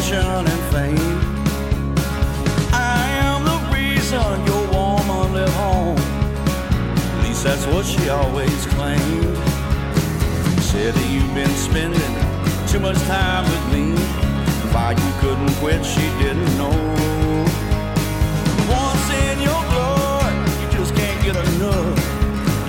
[0.09, 1.19] Fortune and fame.
[2.73, 5.97] I am the reason your woman left home.
[5.97, 9.37] At least that's what she always claimed.
[10.61, 12.13] Said that you've been spending
[12.67, 13.95] too much time with me.
[14.73, 16.73] Why you couldn't quit, she didn't know.
[18.69, 21.97] Once in your blood, you just can't get enough.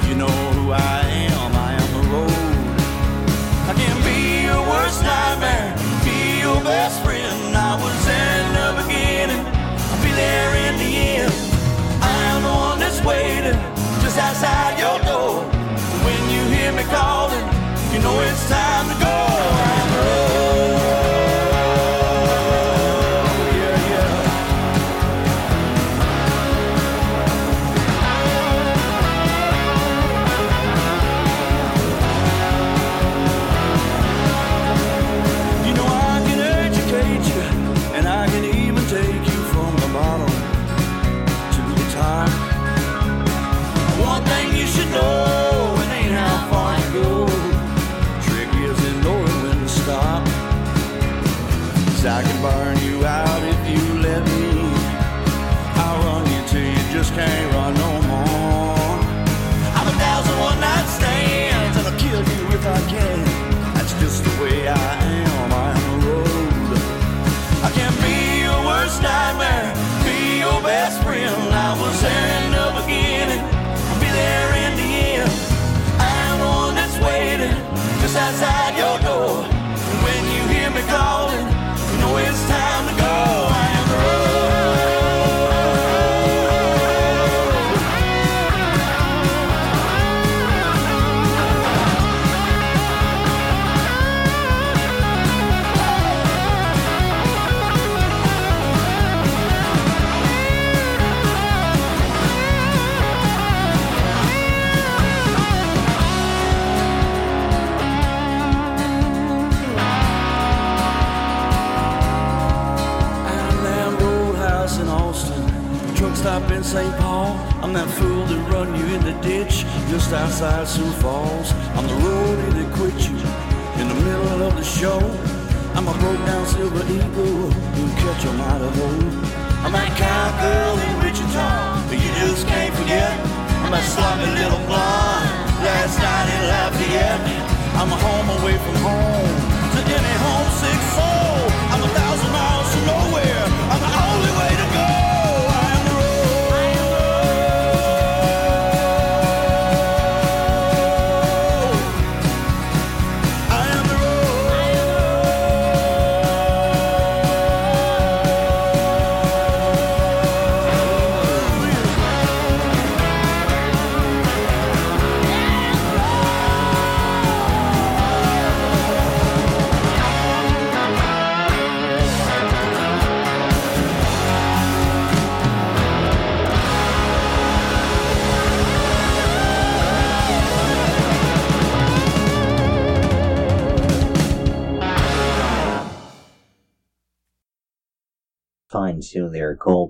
[0.09, 1.01] You know who I
[1.33, 2.33] am, I am the road.
[3.71, 5.75] I can be your worst nightmare,
[6.05, 7.20] be your best friend.
[10.21, 11.33] There in the end.
[12.03, 13.59] I am the one that's waiting
[14.03, 15.35] just outside your door.
[16.07, 17.47] When you hear me calling,
[17.93, 20.40] you know it's time to go.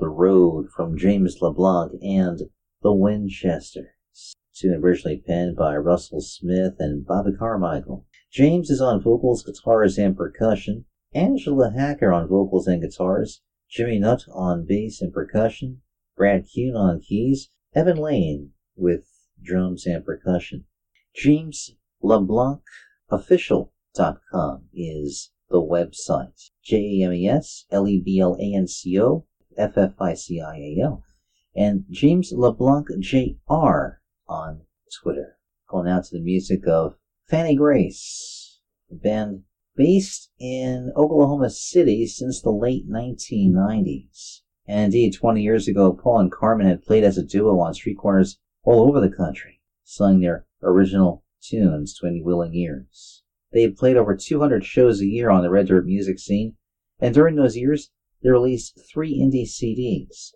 [0.00, 2.40] The Road from James LeBlanc and
[2.80, 3.96] The Winchester.
[4.54, 8.06] Tune originally penned by Russell Smith and Bobby Carmichael.
[8.32, 10.86] James is on vocals, guitars, and percussion.
[11.12, 13.42] Angela Hacker on vocals and guitars.
[13.68, 15.82] Jimmy Nutt on bass and percussion.
[16.16, 17.50] Brad Kuhn on keys.
[17.74, 19.06] Evan Lane with
[19.42, 20.64] drums and percussion.
[21.14, 22.62] James LeBlanc
[23.10, 26.50] Official.com is the website.
[26.64, 29.26] J A M E S L E B L A N C O
[29.56, 31.02] F F I C I A L.
[31.56, 33.98] And James LeBlanc Jr.
[34.28, 34.62] on
[35.02, 35.38] Twitter.
[35.68, 36.96] Going out to the music of
[37.28, 39.42] Fanny Grace, a band
[39.76, 44.42] based in Oklahoma City since the late 1990s.
[44.66, 47.98] And indeed, 20 years ago, Paul and Carmen had played as a duo on street
[47.98, 53.22] corners all over the country, selling their original tunes to any willing ears.
[53.52, 56.56] They had played over 200 shows a year on the red dirt music scene,
[57.00, 57.90] and during those years,
[58.22, 60.32] they released three indie CDs.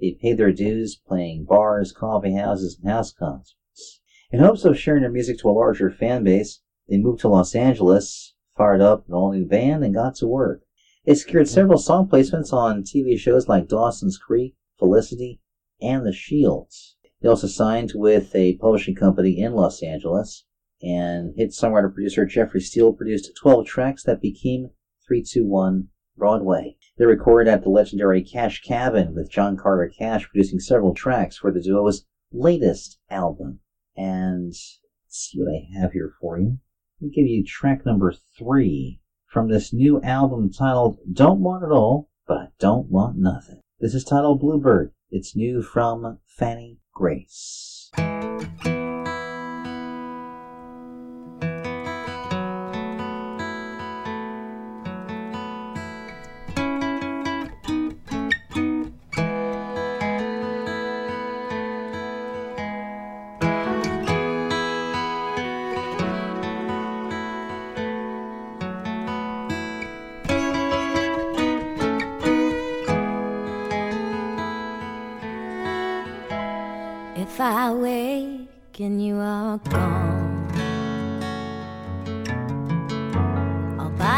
[0.00, 4.00] They paid their dues playing bars, coffee houses, and house concerts.
[4.30, 7.54] In hopes of sharing their music to a larger fan base, they moved to Los
[7.54, 10.62] Angeles, fired up an all-new band, and got to work.
[11.04, 11.52] They secured hmm.
[11.52, 15.40] several song placements on TV shows like Dawson's Creek, Felicity,
[15.80, 16.96] and The Shields.
[17.20, 20.44] They also signed with a publishing company in Los Angeles,
[20.82, 24.70] and hit songwriter producer Jeffrey Steele produced 12 tracks that became
[25.06, 26.76] 321 Broadway.
[26.96, 31.50] They recorded at the legendary Cash Cabin with John Carter Cash producing several tracks for
[31.50, 33.60] the duo's latest album.
[33.96, 34.78] And let's
[35.08, 36.58] see what I have here for you.
[37.00, 42.10] Me give you track number three from this new album titled Don't Want It All,
[42.28, 43.60] but I Don't Want Nothing.
[43.80, 44.92] This is titled Bluebird.
[45.10, 47.90] It's new from Fanny Grace.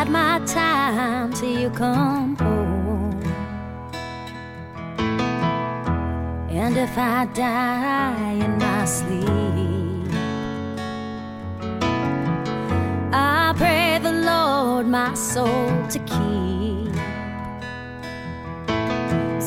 [0.06, 3.22] Bide my time till you come home.
[6.50, 10.12] And if I die in my sleep,
[13.12, 16.94] I pray the Lord my soul to keep.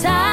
[0.01, 0.28] Time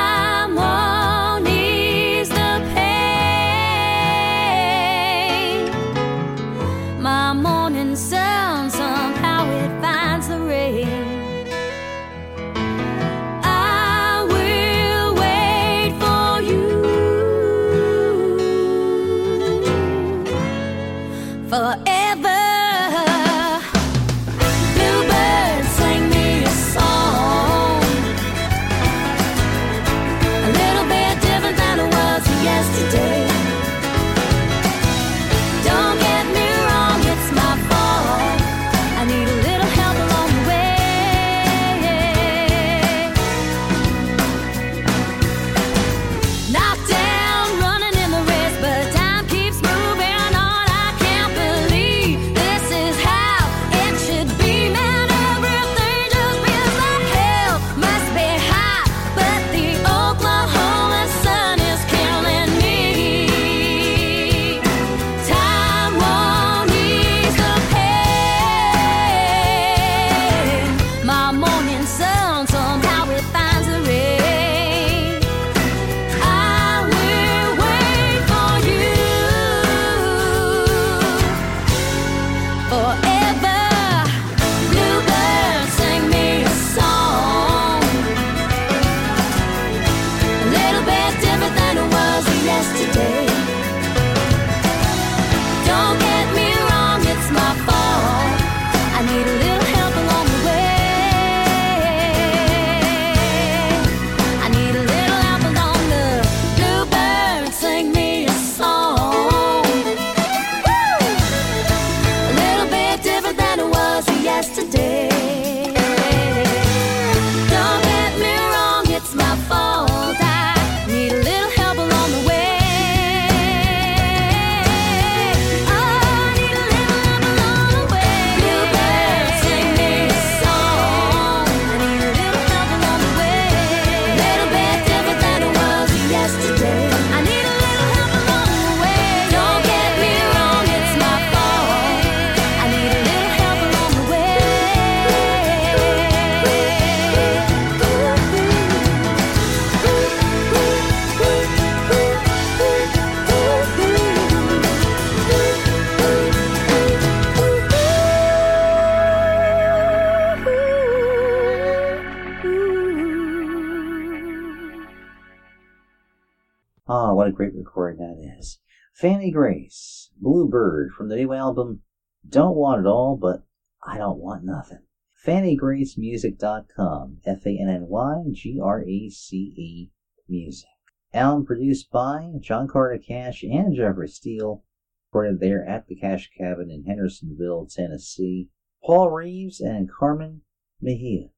[170.91, 171.83] From the new album
[172.29, 173.45] Don't Want It All, but
[173.85, 174.83] I Don't Want Nothing.
[175.25, 179.91] FannyGraceMusic.com, F A N N Y G R A C E
[180.29, 180.69] Music.
[181.13, 184.65] Album produced by John Carter Cash and Jeffrey Steele,
[185.09, 188.51] recorded there at the Cash Cabin in Hendersonville, Tennessee.
[188.85, 190.43] Paul Reeves and Carmen
[190.81, 191.31] Mejia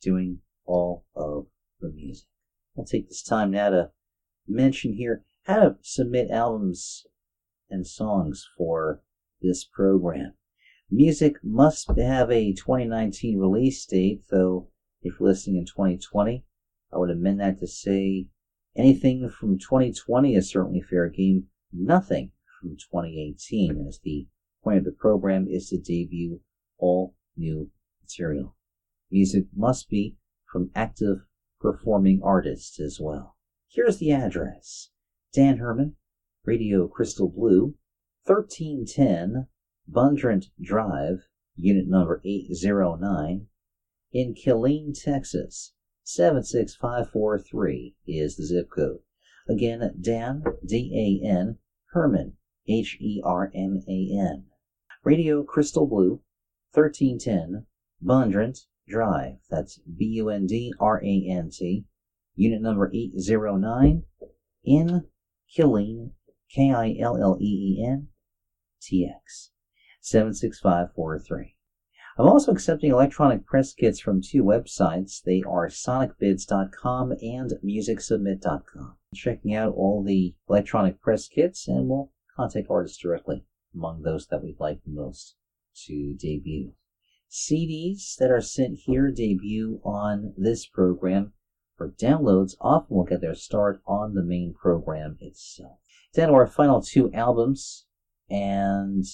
[0.00, 1.46] doing all of
[1.80, 2.28] the music.
[2.78, 3.90] I'll take this time now to
[4.46, 7.06] mention here how to submit albums
[7.70, 9.02] and songs for
[9.40, 10.34] this program.
[10.90, 14.68] Music must have a 2019 release date, though
[15.02, 16.44] if you're listening in 2020,
[16.92, 18.28] I would amend that to say
[18.76, 24.26] anything from 2020 is certainly fair game, nothing from 2018, as the
[24.62, 26.40] point of the program is to debut
[26.78, 27.70] all new
[28.02, 28.56] material.
[29.10, 30.16] Music must be
[30.50, 31.18] from active
[31.60, 33.36] performing artists as well.
[33.68, 34.90] Here's the address
[35.32, 35.96] Dan Herman,
[36.46, 37.74] Radio Crystal Blue,
[38.26, 39.48] 1310
[39.88, 41.26] Bundrant Drive,
[41.56, 43.48] unit number 809,
[44.12, 45.72] in Killeen, Texas.
[46.04, 49.00] 76543 is the zip code.
[49.48, 52.36] Again, Dan, D A N, Herman,
[52.68, 54.44] H E R M A N.
[55.02, 56.22] Radio Crystal Blue,
[56.72, 57.66] 1310
[58.00, 59.38] Bundrant Drive.
[59.50, 61.86] That's B U N D R A N T.
[62.36, 64.04] Unit number 809
[64.62, 65.08] in
[65.52, 66.12] Killeen,
[66.54, 68.08] K I L L E E N
[68.80, 69.50] T X.
[70.00, 71.56] 76543.
[72.18, 75.22] I'm also accepting electronic press kits from two websites.
[75.22, 78.96] They are sonicbids.com and musicsubmit.com.
[79.14, 83.44] Checking out all the electronic press kits and we'll contact artists directly
[83.74, 85.34] among those that we'd like most
[85.84, 86.72] to debut.
[87.30, 91.34] CDs that are sent here debut on this program
[91.76, 95.80] for downloads often will get their start on the main program itself.
[96.16, 97.84] Then our final two albums
[98.30, 99.04] and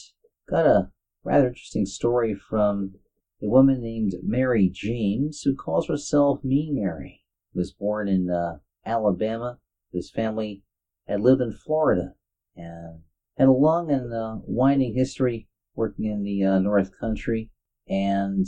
[0.49, 0.93] got a
[1.25, 2.95] rather interesting story from
[3.43, 7.25] a woman named Mary James who calls herself Mean Mary.
[7.55, 9.59] Was born in uh, Alabama.
[9.93, 10.63] His family
[11.09, 12.15] had lived in Florida
[12.55, 13.01] and
[13.37, 17.51] had a long and uh, winding history working in the uh, North Country.
[17.89, 18.47] And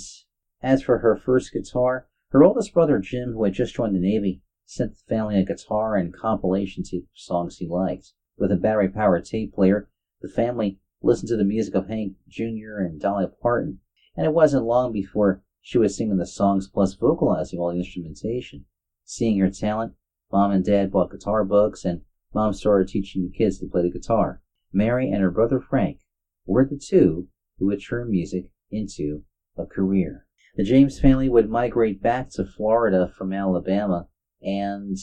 [0.62, 4.42] as for her first guitar, her oldest brother Jim, who had just joined the Navy,
[4.64, 8.12] sent the family a guitar and compilation of songs he liked.
[8.36, 9.88] With a battery powered tape player,
[10.20, 12.78] the family listened to the music of Hank Jr.
[12.78, 13.80] and Dolly Parton,
[14.16, 18.66] and it wasn't long before she was singing the songs plus vocalizing all the instrumentation.
[19.04, 19.94] Seeing her talent,
[20.32, 22.02] mom and dad bought guitar books, and
[22.34, 24.42] mom started teaching the kids to play the guitar.
[24.72, 26.00] Mary and her brother Frank
[26.44, 27.28] were the two
[27.58, 29.22] who would turn music into
[29.56, 30.26] a career.
[30.56, 34.08] The James family would migrate back to Florida from Alabama,
[34.42, 34.96] and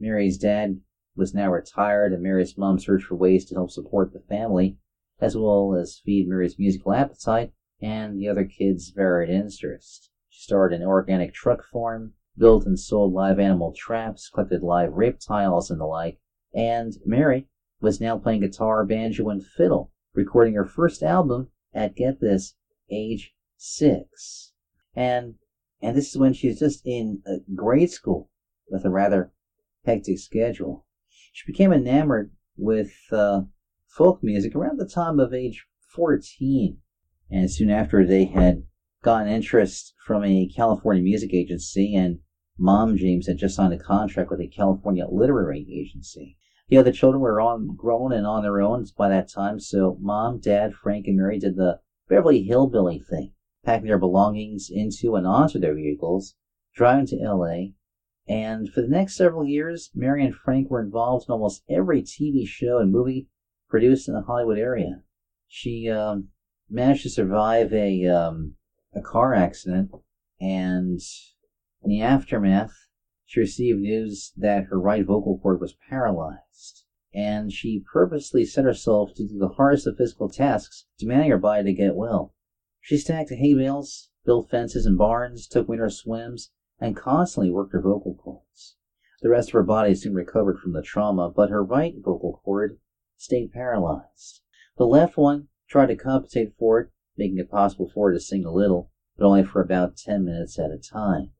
[0.00, 0.80] Mary's dad
[1.14, 4.78] was now retired, and Mary's mom searched for ways to help support the family
[5.20, 10.10] as well as feed Mary's musical appetite and the other kids' varied interests.
[10.28, 15.70] She started an organic truck farm, built and sold live animal traps, collected live reptiles,
[15.70, 16.18] and the like,
[16.54, 17.48] and Mary
[17.80, 22.54] was now playing guitar, banjo, and fiddle, recording her first album at, get this,
[22.90, 24.52] age six.
[24.94, 25.34] And
[25.80, 28.30] and this is when she was just in uh, grade school
[28.68, 29.32] with a rather
[29.84, 30.86] hectic schedule.
[31.34, 33.44] She became enamored with uh,
[33.86, 36.78] folk music around the time of age 14.
[37.30, 38.66] And soon after, they had
[39.02, 42.20] gotten interest from a California music agency, and
[42.58, 46.36] Mom James had just signed a contract with a California literary agency.
[46.68, 50.38] The other children were on grown and on their own by that time, so Mom,
[50.38, 53.32] Dad, Frank, and Mary did the Beverly Hillbilly thing,
[53.64, 56.34] packing their belongings into and onto their vehicles,
[56.74, 57.72] driving to LA,
[58.28, 62.46] and for the next several years, Mary and Frank were involved in almost every TV
[62.46, 63.28] show and movie
[63.68, 65.02] produced in the Hollywood area.
[65.48, 66.28] She um,
[66.70, 68.54] managed to survive a um,
[68.94, 69.90] a car accident,
[70.40, 71.00] and
[71.82, 72.72] in the aftermath,
[73.24, 76.84] she received news that her right vocal cord was paralyzed.
[77.14, 81.64] And she purposely set herself to do the hardest of physical tasks, demanding her body
[81.64, 82.34] to get well.
[82.80, 86.50] She stacked hay bales, built fences and barns, took winter swims,
[86.82, 88.74] and constantly worked her vocal cords.
[89.20, 92.80] The rest of her body soon recovered from the trauma, but her right vocal cord
[93.16, 94.40] stayed paralyzed.
[94.78, 98.44] The left one tried to compensate for it, making it possible for her to sing
[98.44, 101.30] a little, but only for about 10 minutes at a time.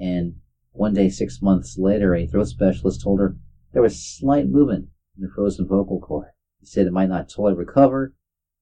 [0.00, 0.36] And
[0.70, 3.36] one day, six months later, a throat specialist told her
[3.72, 6.28] there was slight movement in the frozen vocal cord.
[6.60, 8.14] He said it might not totally recover,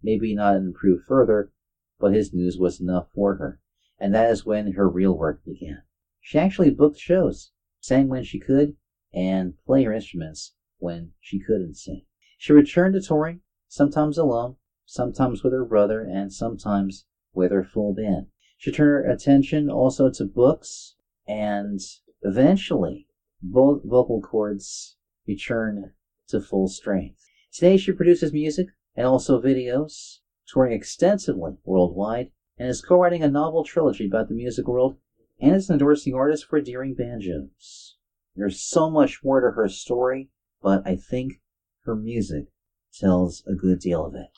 [0.03, 1.53] maybe not improve further,
[1.99, 3.61] but his news was enough for her.
[3.99, 5.83] And that is when her real work began.
[6.23, 7.51] She actually booked shows,
[7.81, 8.77] sang when she could,
[9.13, 12.05] and play her instruments when she couldn't sing.
[12.37, 17.95] She returned to touring, sometimes alone, sometimes with her brother, and sometimes with her full
[17.95, 18.27] band.
[18.59, 20.95] She turned her attention also to books,
[21.27, 21.81] and
[22.23, 23.07] eventually
[23.43, 24.97] both vocal cords
[25.27, 25.93] return
[26.29, 27.25] to full strength.
[27.51, 33.65] Today she produces music and also videos, touring extensively worldwide, and is co-writing a novel
[33.65, 34.99] trilogy about the music world
[35.41, 37.97] and is an endorsing artist for Deering Banjos.
[38.37, 40.31] There's so much more to her story,
[40.63, 41.41] but I think
[41.85, 42.47] her music
[42.93, 44.31] tells a good deal of it.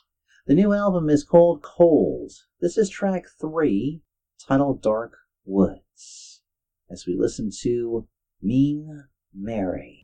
[0.45, 2.31] The new album is called Cold.
[2.59, 4.01] This is track three,
[4.39, 6.41] titled Dark Woods,
[6.89, 8.07] as we listen to
[8.41, 10.02] Mean Mary.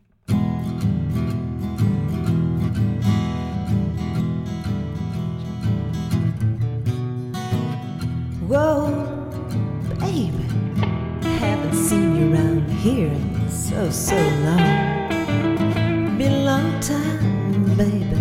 [12.79, 16.17] Here in so, so long.
[16.17, 18.17] Been a long time, baby,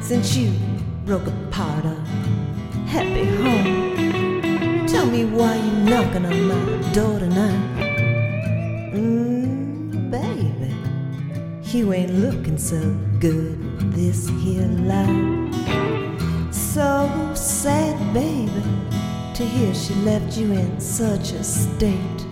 [0.00, 0.52] since you
[1.04, 2.04] broke apart our
[2.86, 4.86] happy home.
[4.86, 8.92] Tell me why you knocking on my door tonight.
[8.94, 10.74] Mmm, baby,
[11.76, 12.80] you ain't looking so
[13.18, 13.58] good
[13.92, 16.54] this here life.
[16.54, 18.62] So sad, baby
[19.34, 22.27] to hear she left you in such a state.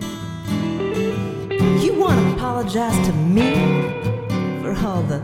[1.83, 3.55] You want to apologize to me
[4.63, 5.21] for all the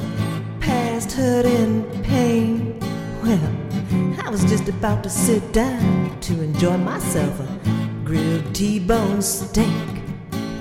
[0.60, 2.78] past hurt and pain?
[3.22, 7.48] Well, I was just about to sit down to enjoy myself a
[8.04, 9.66] grilled T-bone steak.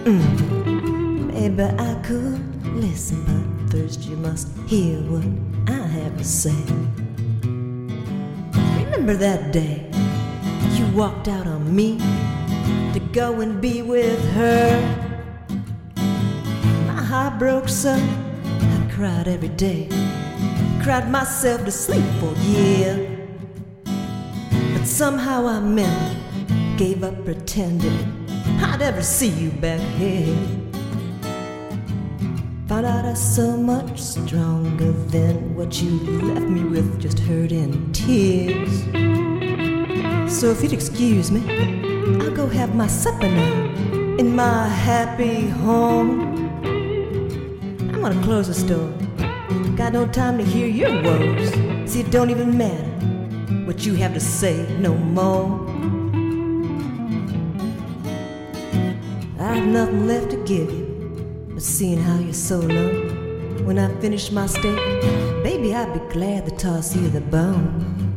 [0.06, 1.34] Mm.
[1.34, 3.24] Maybe I could listen,
[3.66, 5.26] but first you must hear what
[5.68, 6.64] I have to say.
[8.86, 9.92] Remember that day?
[10.82, 11.98] you walked out on me
[12.94, 15.11] to go and be with her.
[17.12, 19.90] Heart broke so I cried every day,
[20.82, 23.28] cried myself to sleep for a year.
[23.84, 26.16] But somehow I mentally
[26.78, 28.00] gave up pretending
[28.64, 30.34] I'd ever see you back here.
[32.70, 37.52] Found out I was so much stronger than what you left me with, just hurt
[37.52, 38.84] and tears.
[40.34, 41.42] So if you'd excuse me,
[42.22, 43.64] I'll go have my supper now
[44.18, 46.31] in my happy home.
[48.04, 48.90] I'm gonna close the store.
[49.76, 51.52] Got no time to hear your woes.
[51.86, 52.84] See, it don't even matter
[53.68, 55.70] what you have to say no more.
[59.40, 62.90] I have nothing left to give you, but seeing how you're so low,
[63.66, 64.78] when I finish my steak,
[65.44, 68.11] baby, I'd be glad to toss you the bone.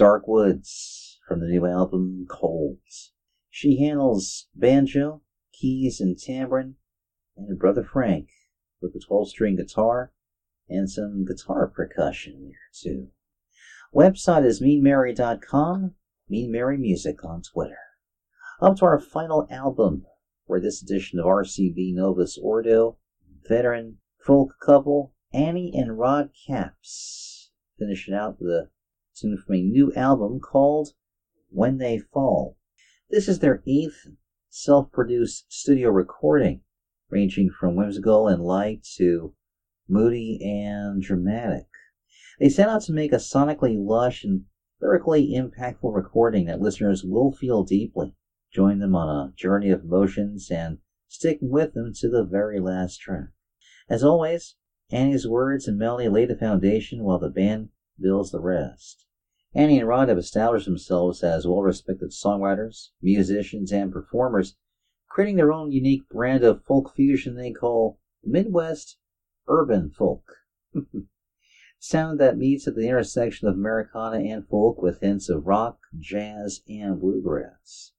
[0.00, 2.78] Dark Woods from the new album Cold.
[3.50, 5.20] She handles banjo,
[5.52, 6.76] keys, and tambourine,
[7.36, 8.30] and her brother Frank
[8.80, 10.14] with the 12 string guitar
[10.70, 13.08] and some guitar percussion there too.
[13.94, 15.94] Website is meanmary.com,
[16.30, 17.76] Mean Mary Music on Twitter.
[18.62, 20.06] Up to our final album
[20.46, 22.96] for this edition of RCB Novus Ordo,
[23.46, 28.70] veteran folk couple Annie and Rod Capps, finishing out with a
[29.20, 30.90] from a new album called
[31.50, 32.56] When They Fall.
[33.10, 34.06] This is their eighth
[34.48, 36.62] self-produced studio recording,
[37.10, 39.34] ranging from whimsical and light to
[39.86, 41.66] moody and dramatic.
[42.38, 44.46] They set out to make a sonically lush and
[44.80, 48.14] lyrically impactful recording that listeners will feel deeply.
[48.50, 52.96] Join them on a journey of emotions and stick with them to the very last
[52.96, 53.28] track.
[53.90, 54.56] As always,
[54.90, 57.68] Annie's words and melody lay the foundation while the band
[58.00, 59.04] builds the rest.
[59.52, 64.56] Annie and Rod have established themselves as well respected songwriters, musicians, and performers,
[65.08, 68.96] creating their own unique brand of folk fusion they call Midwest
[69.48, 70.24] Urban Folk.
[71.80, 76.60] Sound that meets at the intersection of Americana and folk with hints of rock, jazz,
[76.68, 77.92] and bluegrass.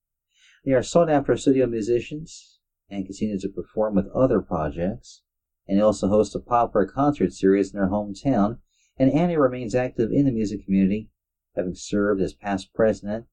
[0.64, 5.24] They are sought after studio musicians and continues to perform with other projects.
[5.68, 8.60] And they also host a popular concert series in their hometown.
[8.97, 11.10] And Annie remains active in the music community,
[11.56, 13.26] having served as past president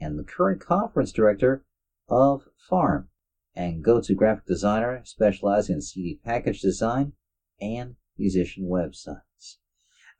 [0.00, 1.64] and the current conference director
[2.08, 3.08] of Farm
[3.54, 7.12] and go-to graphic designer specializing in CD package design
[7.60, 9.58] and musician websites.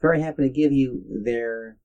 [0.00, 1.78] Very happy to give you their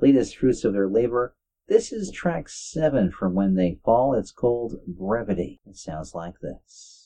[0.00, 1.36] latest fruits of their labor.
[1.68, 4.14] This is track seven from When They Fall.
[4.14, 5.60] It's called Brevity.
[5.66, 7.04] It sounds like this.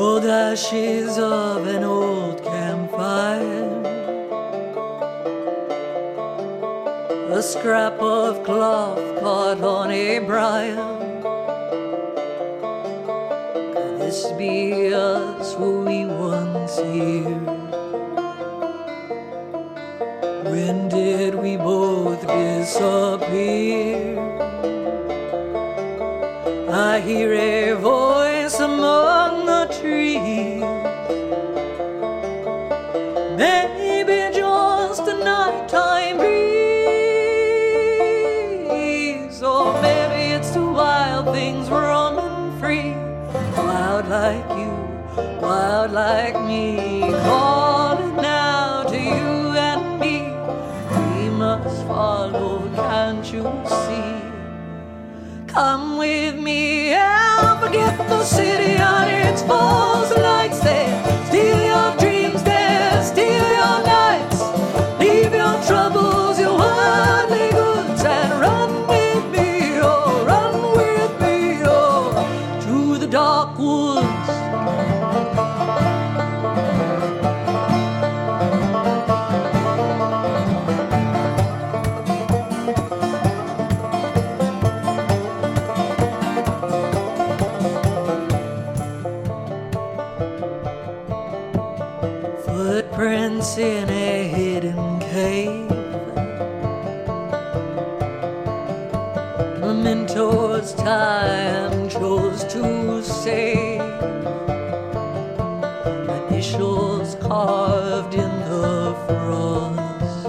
[0.00, 3.68] Cold ashes of an old campfire.
[7.30, 10.96] A scrap of cloth caught on a briar.
[13.74, 17.44] Could this be us, were we once here?
[20.50, 24.18] When did we both disappear?
[26.70, 28.19] I hear a voice
[46.50, 49.30] me, calling out to you
[49.68, 50.16] and me.
[50.96, 53.44] We must follow, can't you
[53.80, 54.12] see?
[55.46, 60.92] Come with me and forget the city on its false lights there.
[61.26, 61.89] Steal your
[93.00, 95.70] Footprints in a hidden cave.
[99.58, 103.80] Mementos time chose to save.
[106.28, 110.26] Initials carved in the frost.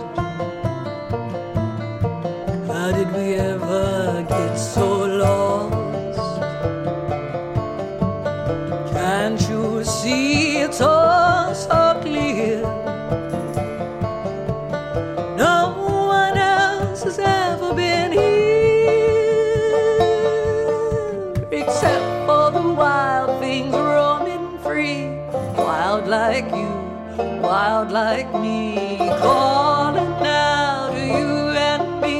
[2.67, 4.87] How did we ever get so
[5.23, 6.41] lost?
[8.93, 11.00] Can't you see it's all
[26.31, 26.71] like you,
[27.43, 31.33] wild like me, calling out to you
[31.69, 32.17] and me.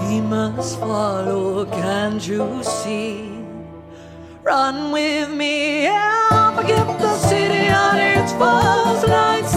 [0.00, 3.30] We must follow, can't you see?
[4.42, 9.56] Run with me and forget the city on its false lights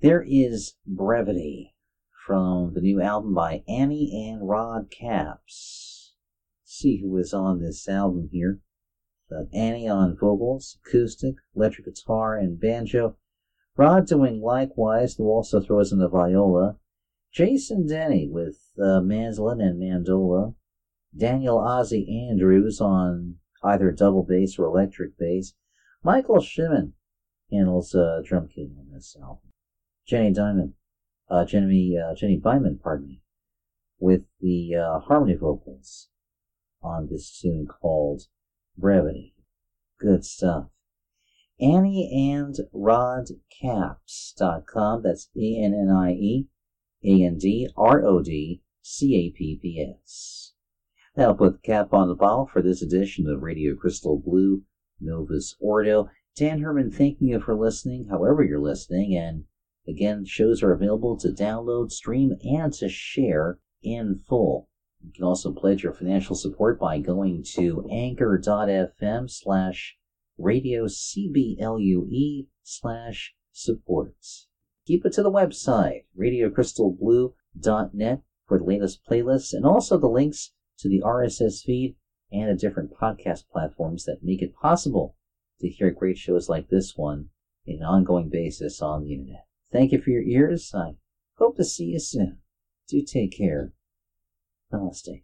[0.00, 1.74] There is Brevity
[2.24, 6.14] from the new album by Annie and Rod Capps.
[6.62, 8.60] See who is on this album here.
[9.52, 13.16] Annie on vocals, acoustic, electric guitar, and banjo.
[13.76, 16.78] Rod doing likewise, who also throws in the viola.
[17.32, 20.54] Jason Denny with uh, mandolin and mandola.
[21.16, 25.54] Daniel Ozzy Andrews on either double bass or electric bass.
[26.04, 26.92] Michael Shimon
[27.50, 29.47] handles uh, drum kit on this album.
[30.08, 30.72] Jenny Diamond,
[31.28, 33.22] uh, Jenny, uh, Jenny Byman, pardon me,
[33.98, 36.08] with the uh, harmony vocals
[36.82, 38.22] on this tune called
[38.74, 39.34] Brevity.
[40.00, 40.68] Good stuff.
[41.60, 43.26] Annie and Rod
[43.60, 45.02] Capps.com.
[45.02, 46.46] That's A N N I E
[47.04, 50.54] A N D R O D C A P P S.
[51.16, 54.62] That'll put the cap on the bottle for this edition of Radio Crystal Blue
[55.00, 56.08] Novus Ordo.
[56.34, 59.44] Dan Herman, thanking you for listening, however you're listening, and
[59.88, 64.68] again, shows are available to download, stream, and to share in full.
[65.04, 69.96] You can also pledge your financial support by going to anchor.fm slash
[70.36, 74.46] radio CBLUE slash supports.
[74.86, 80.88] Keep it to the website, radiocrystalblue.net for the latest playlists and also the links to
[80.88, 81.96] the RSS feed
[82.30, 85.16] and the different podcast platforms that make it possible
[85.60, 87.30] to hear great shows like this one
[87.66, 89.47] in an ongoing basis on the internet.
[89.70, 90.72] Thank you for your ears.
[90.74, 90.96] I
[91.38, 92.38] hope to see you soon.
[92.88, 93.72] Do take care.
[94.72, 95.22] Namaste.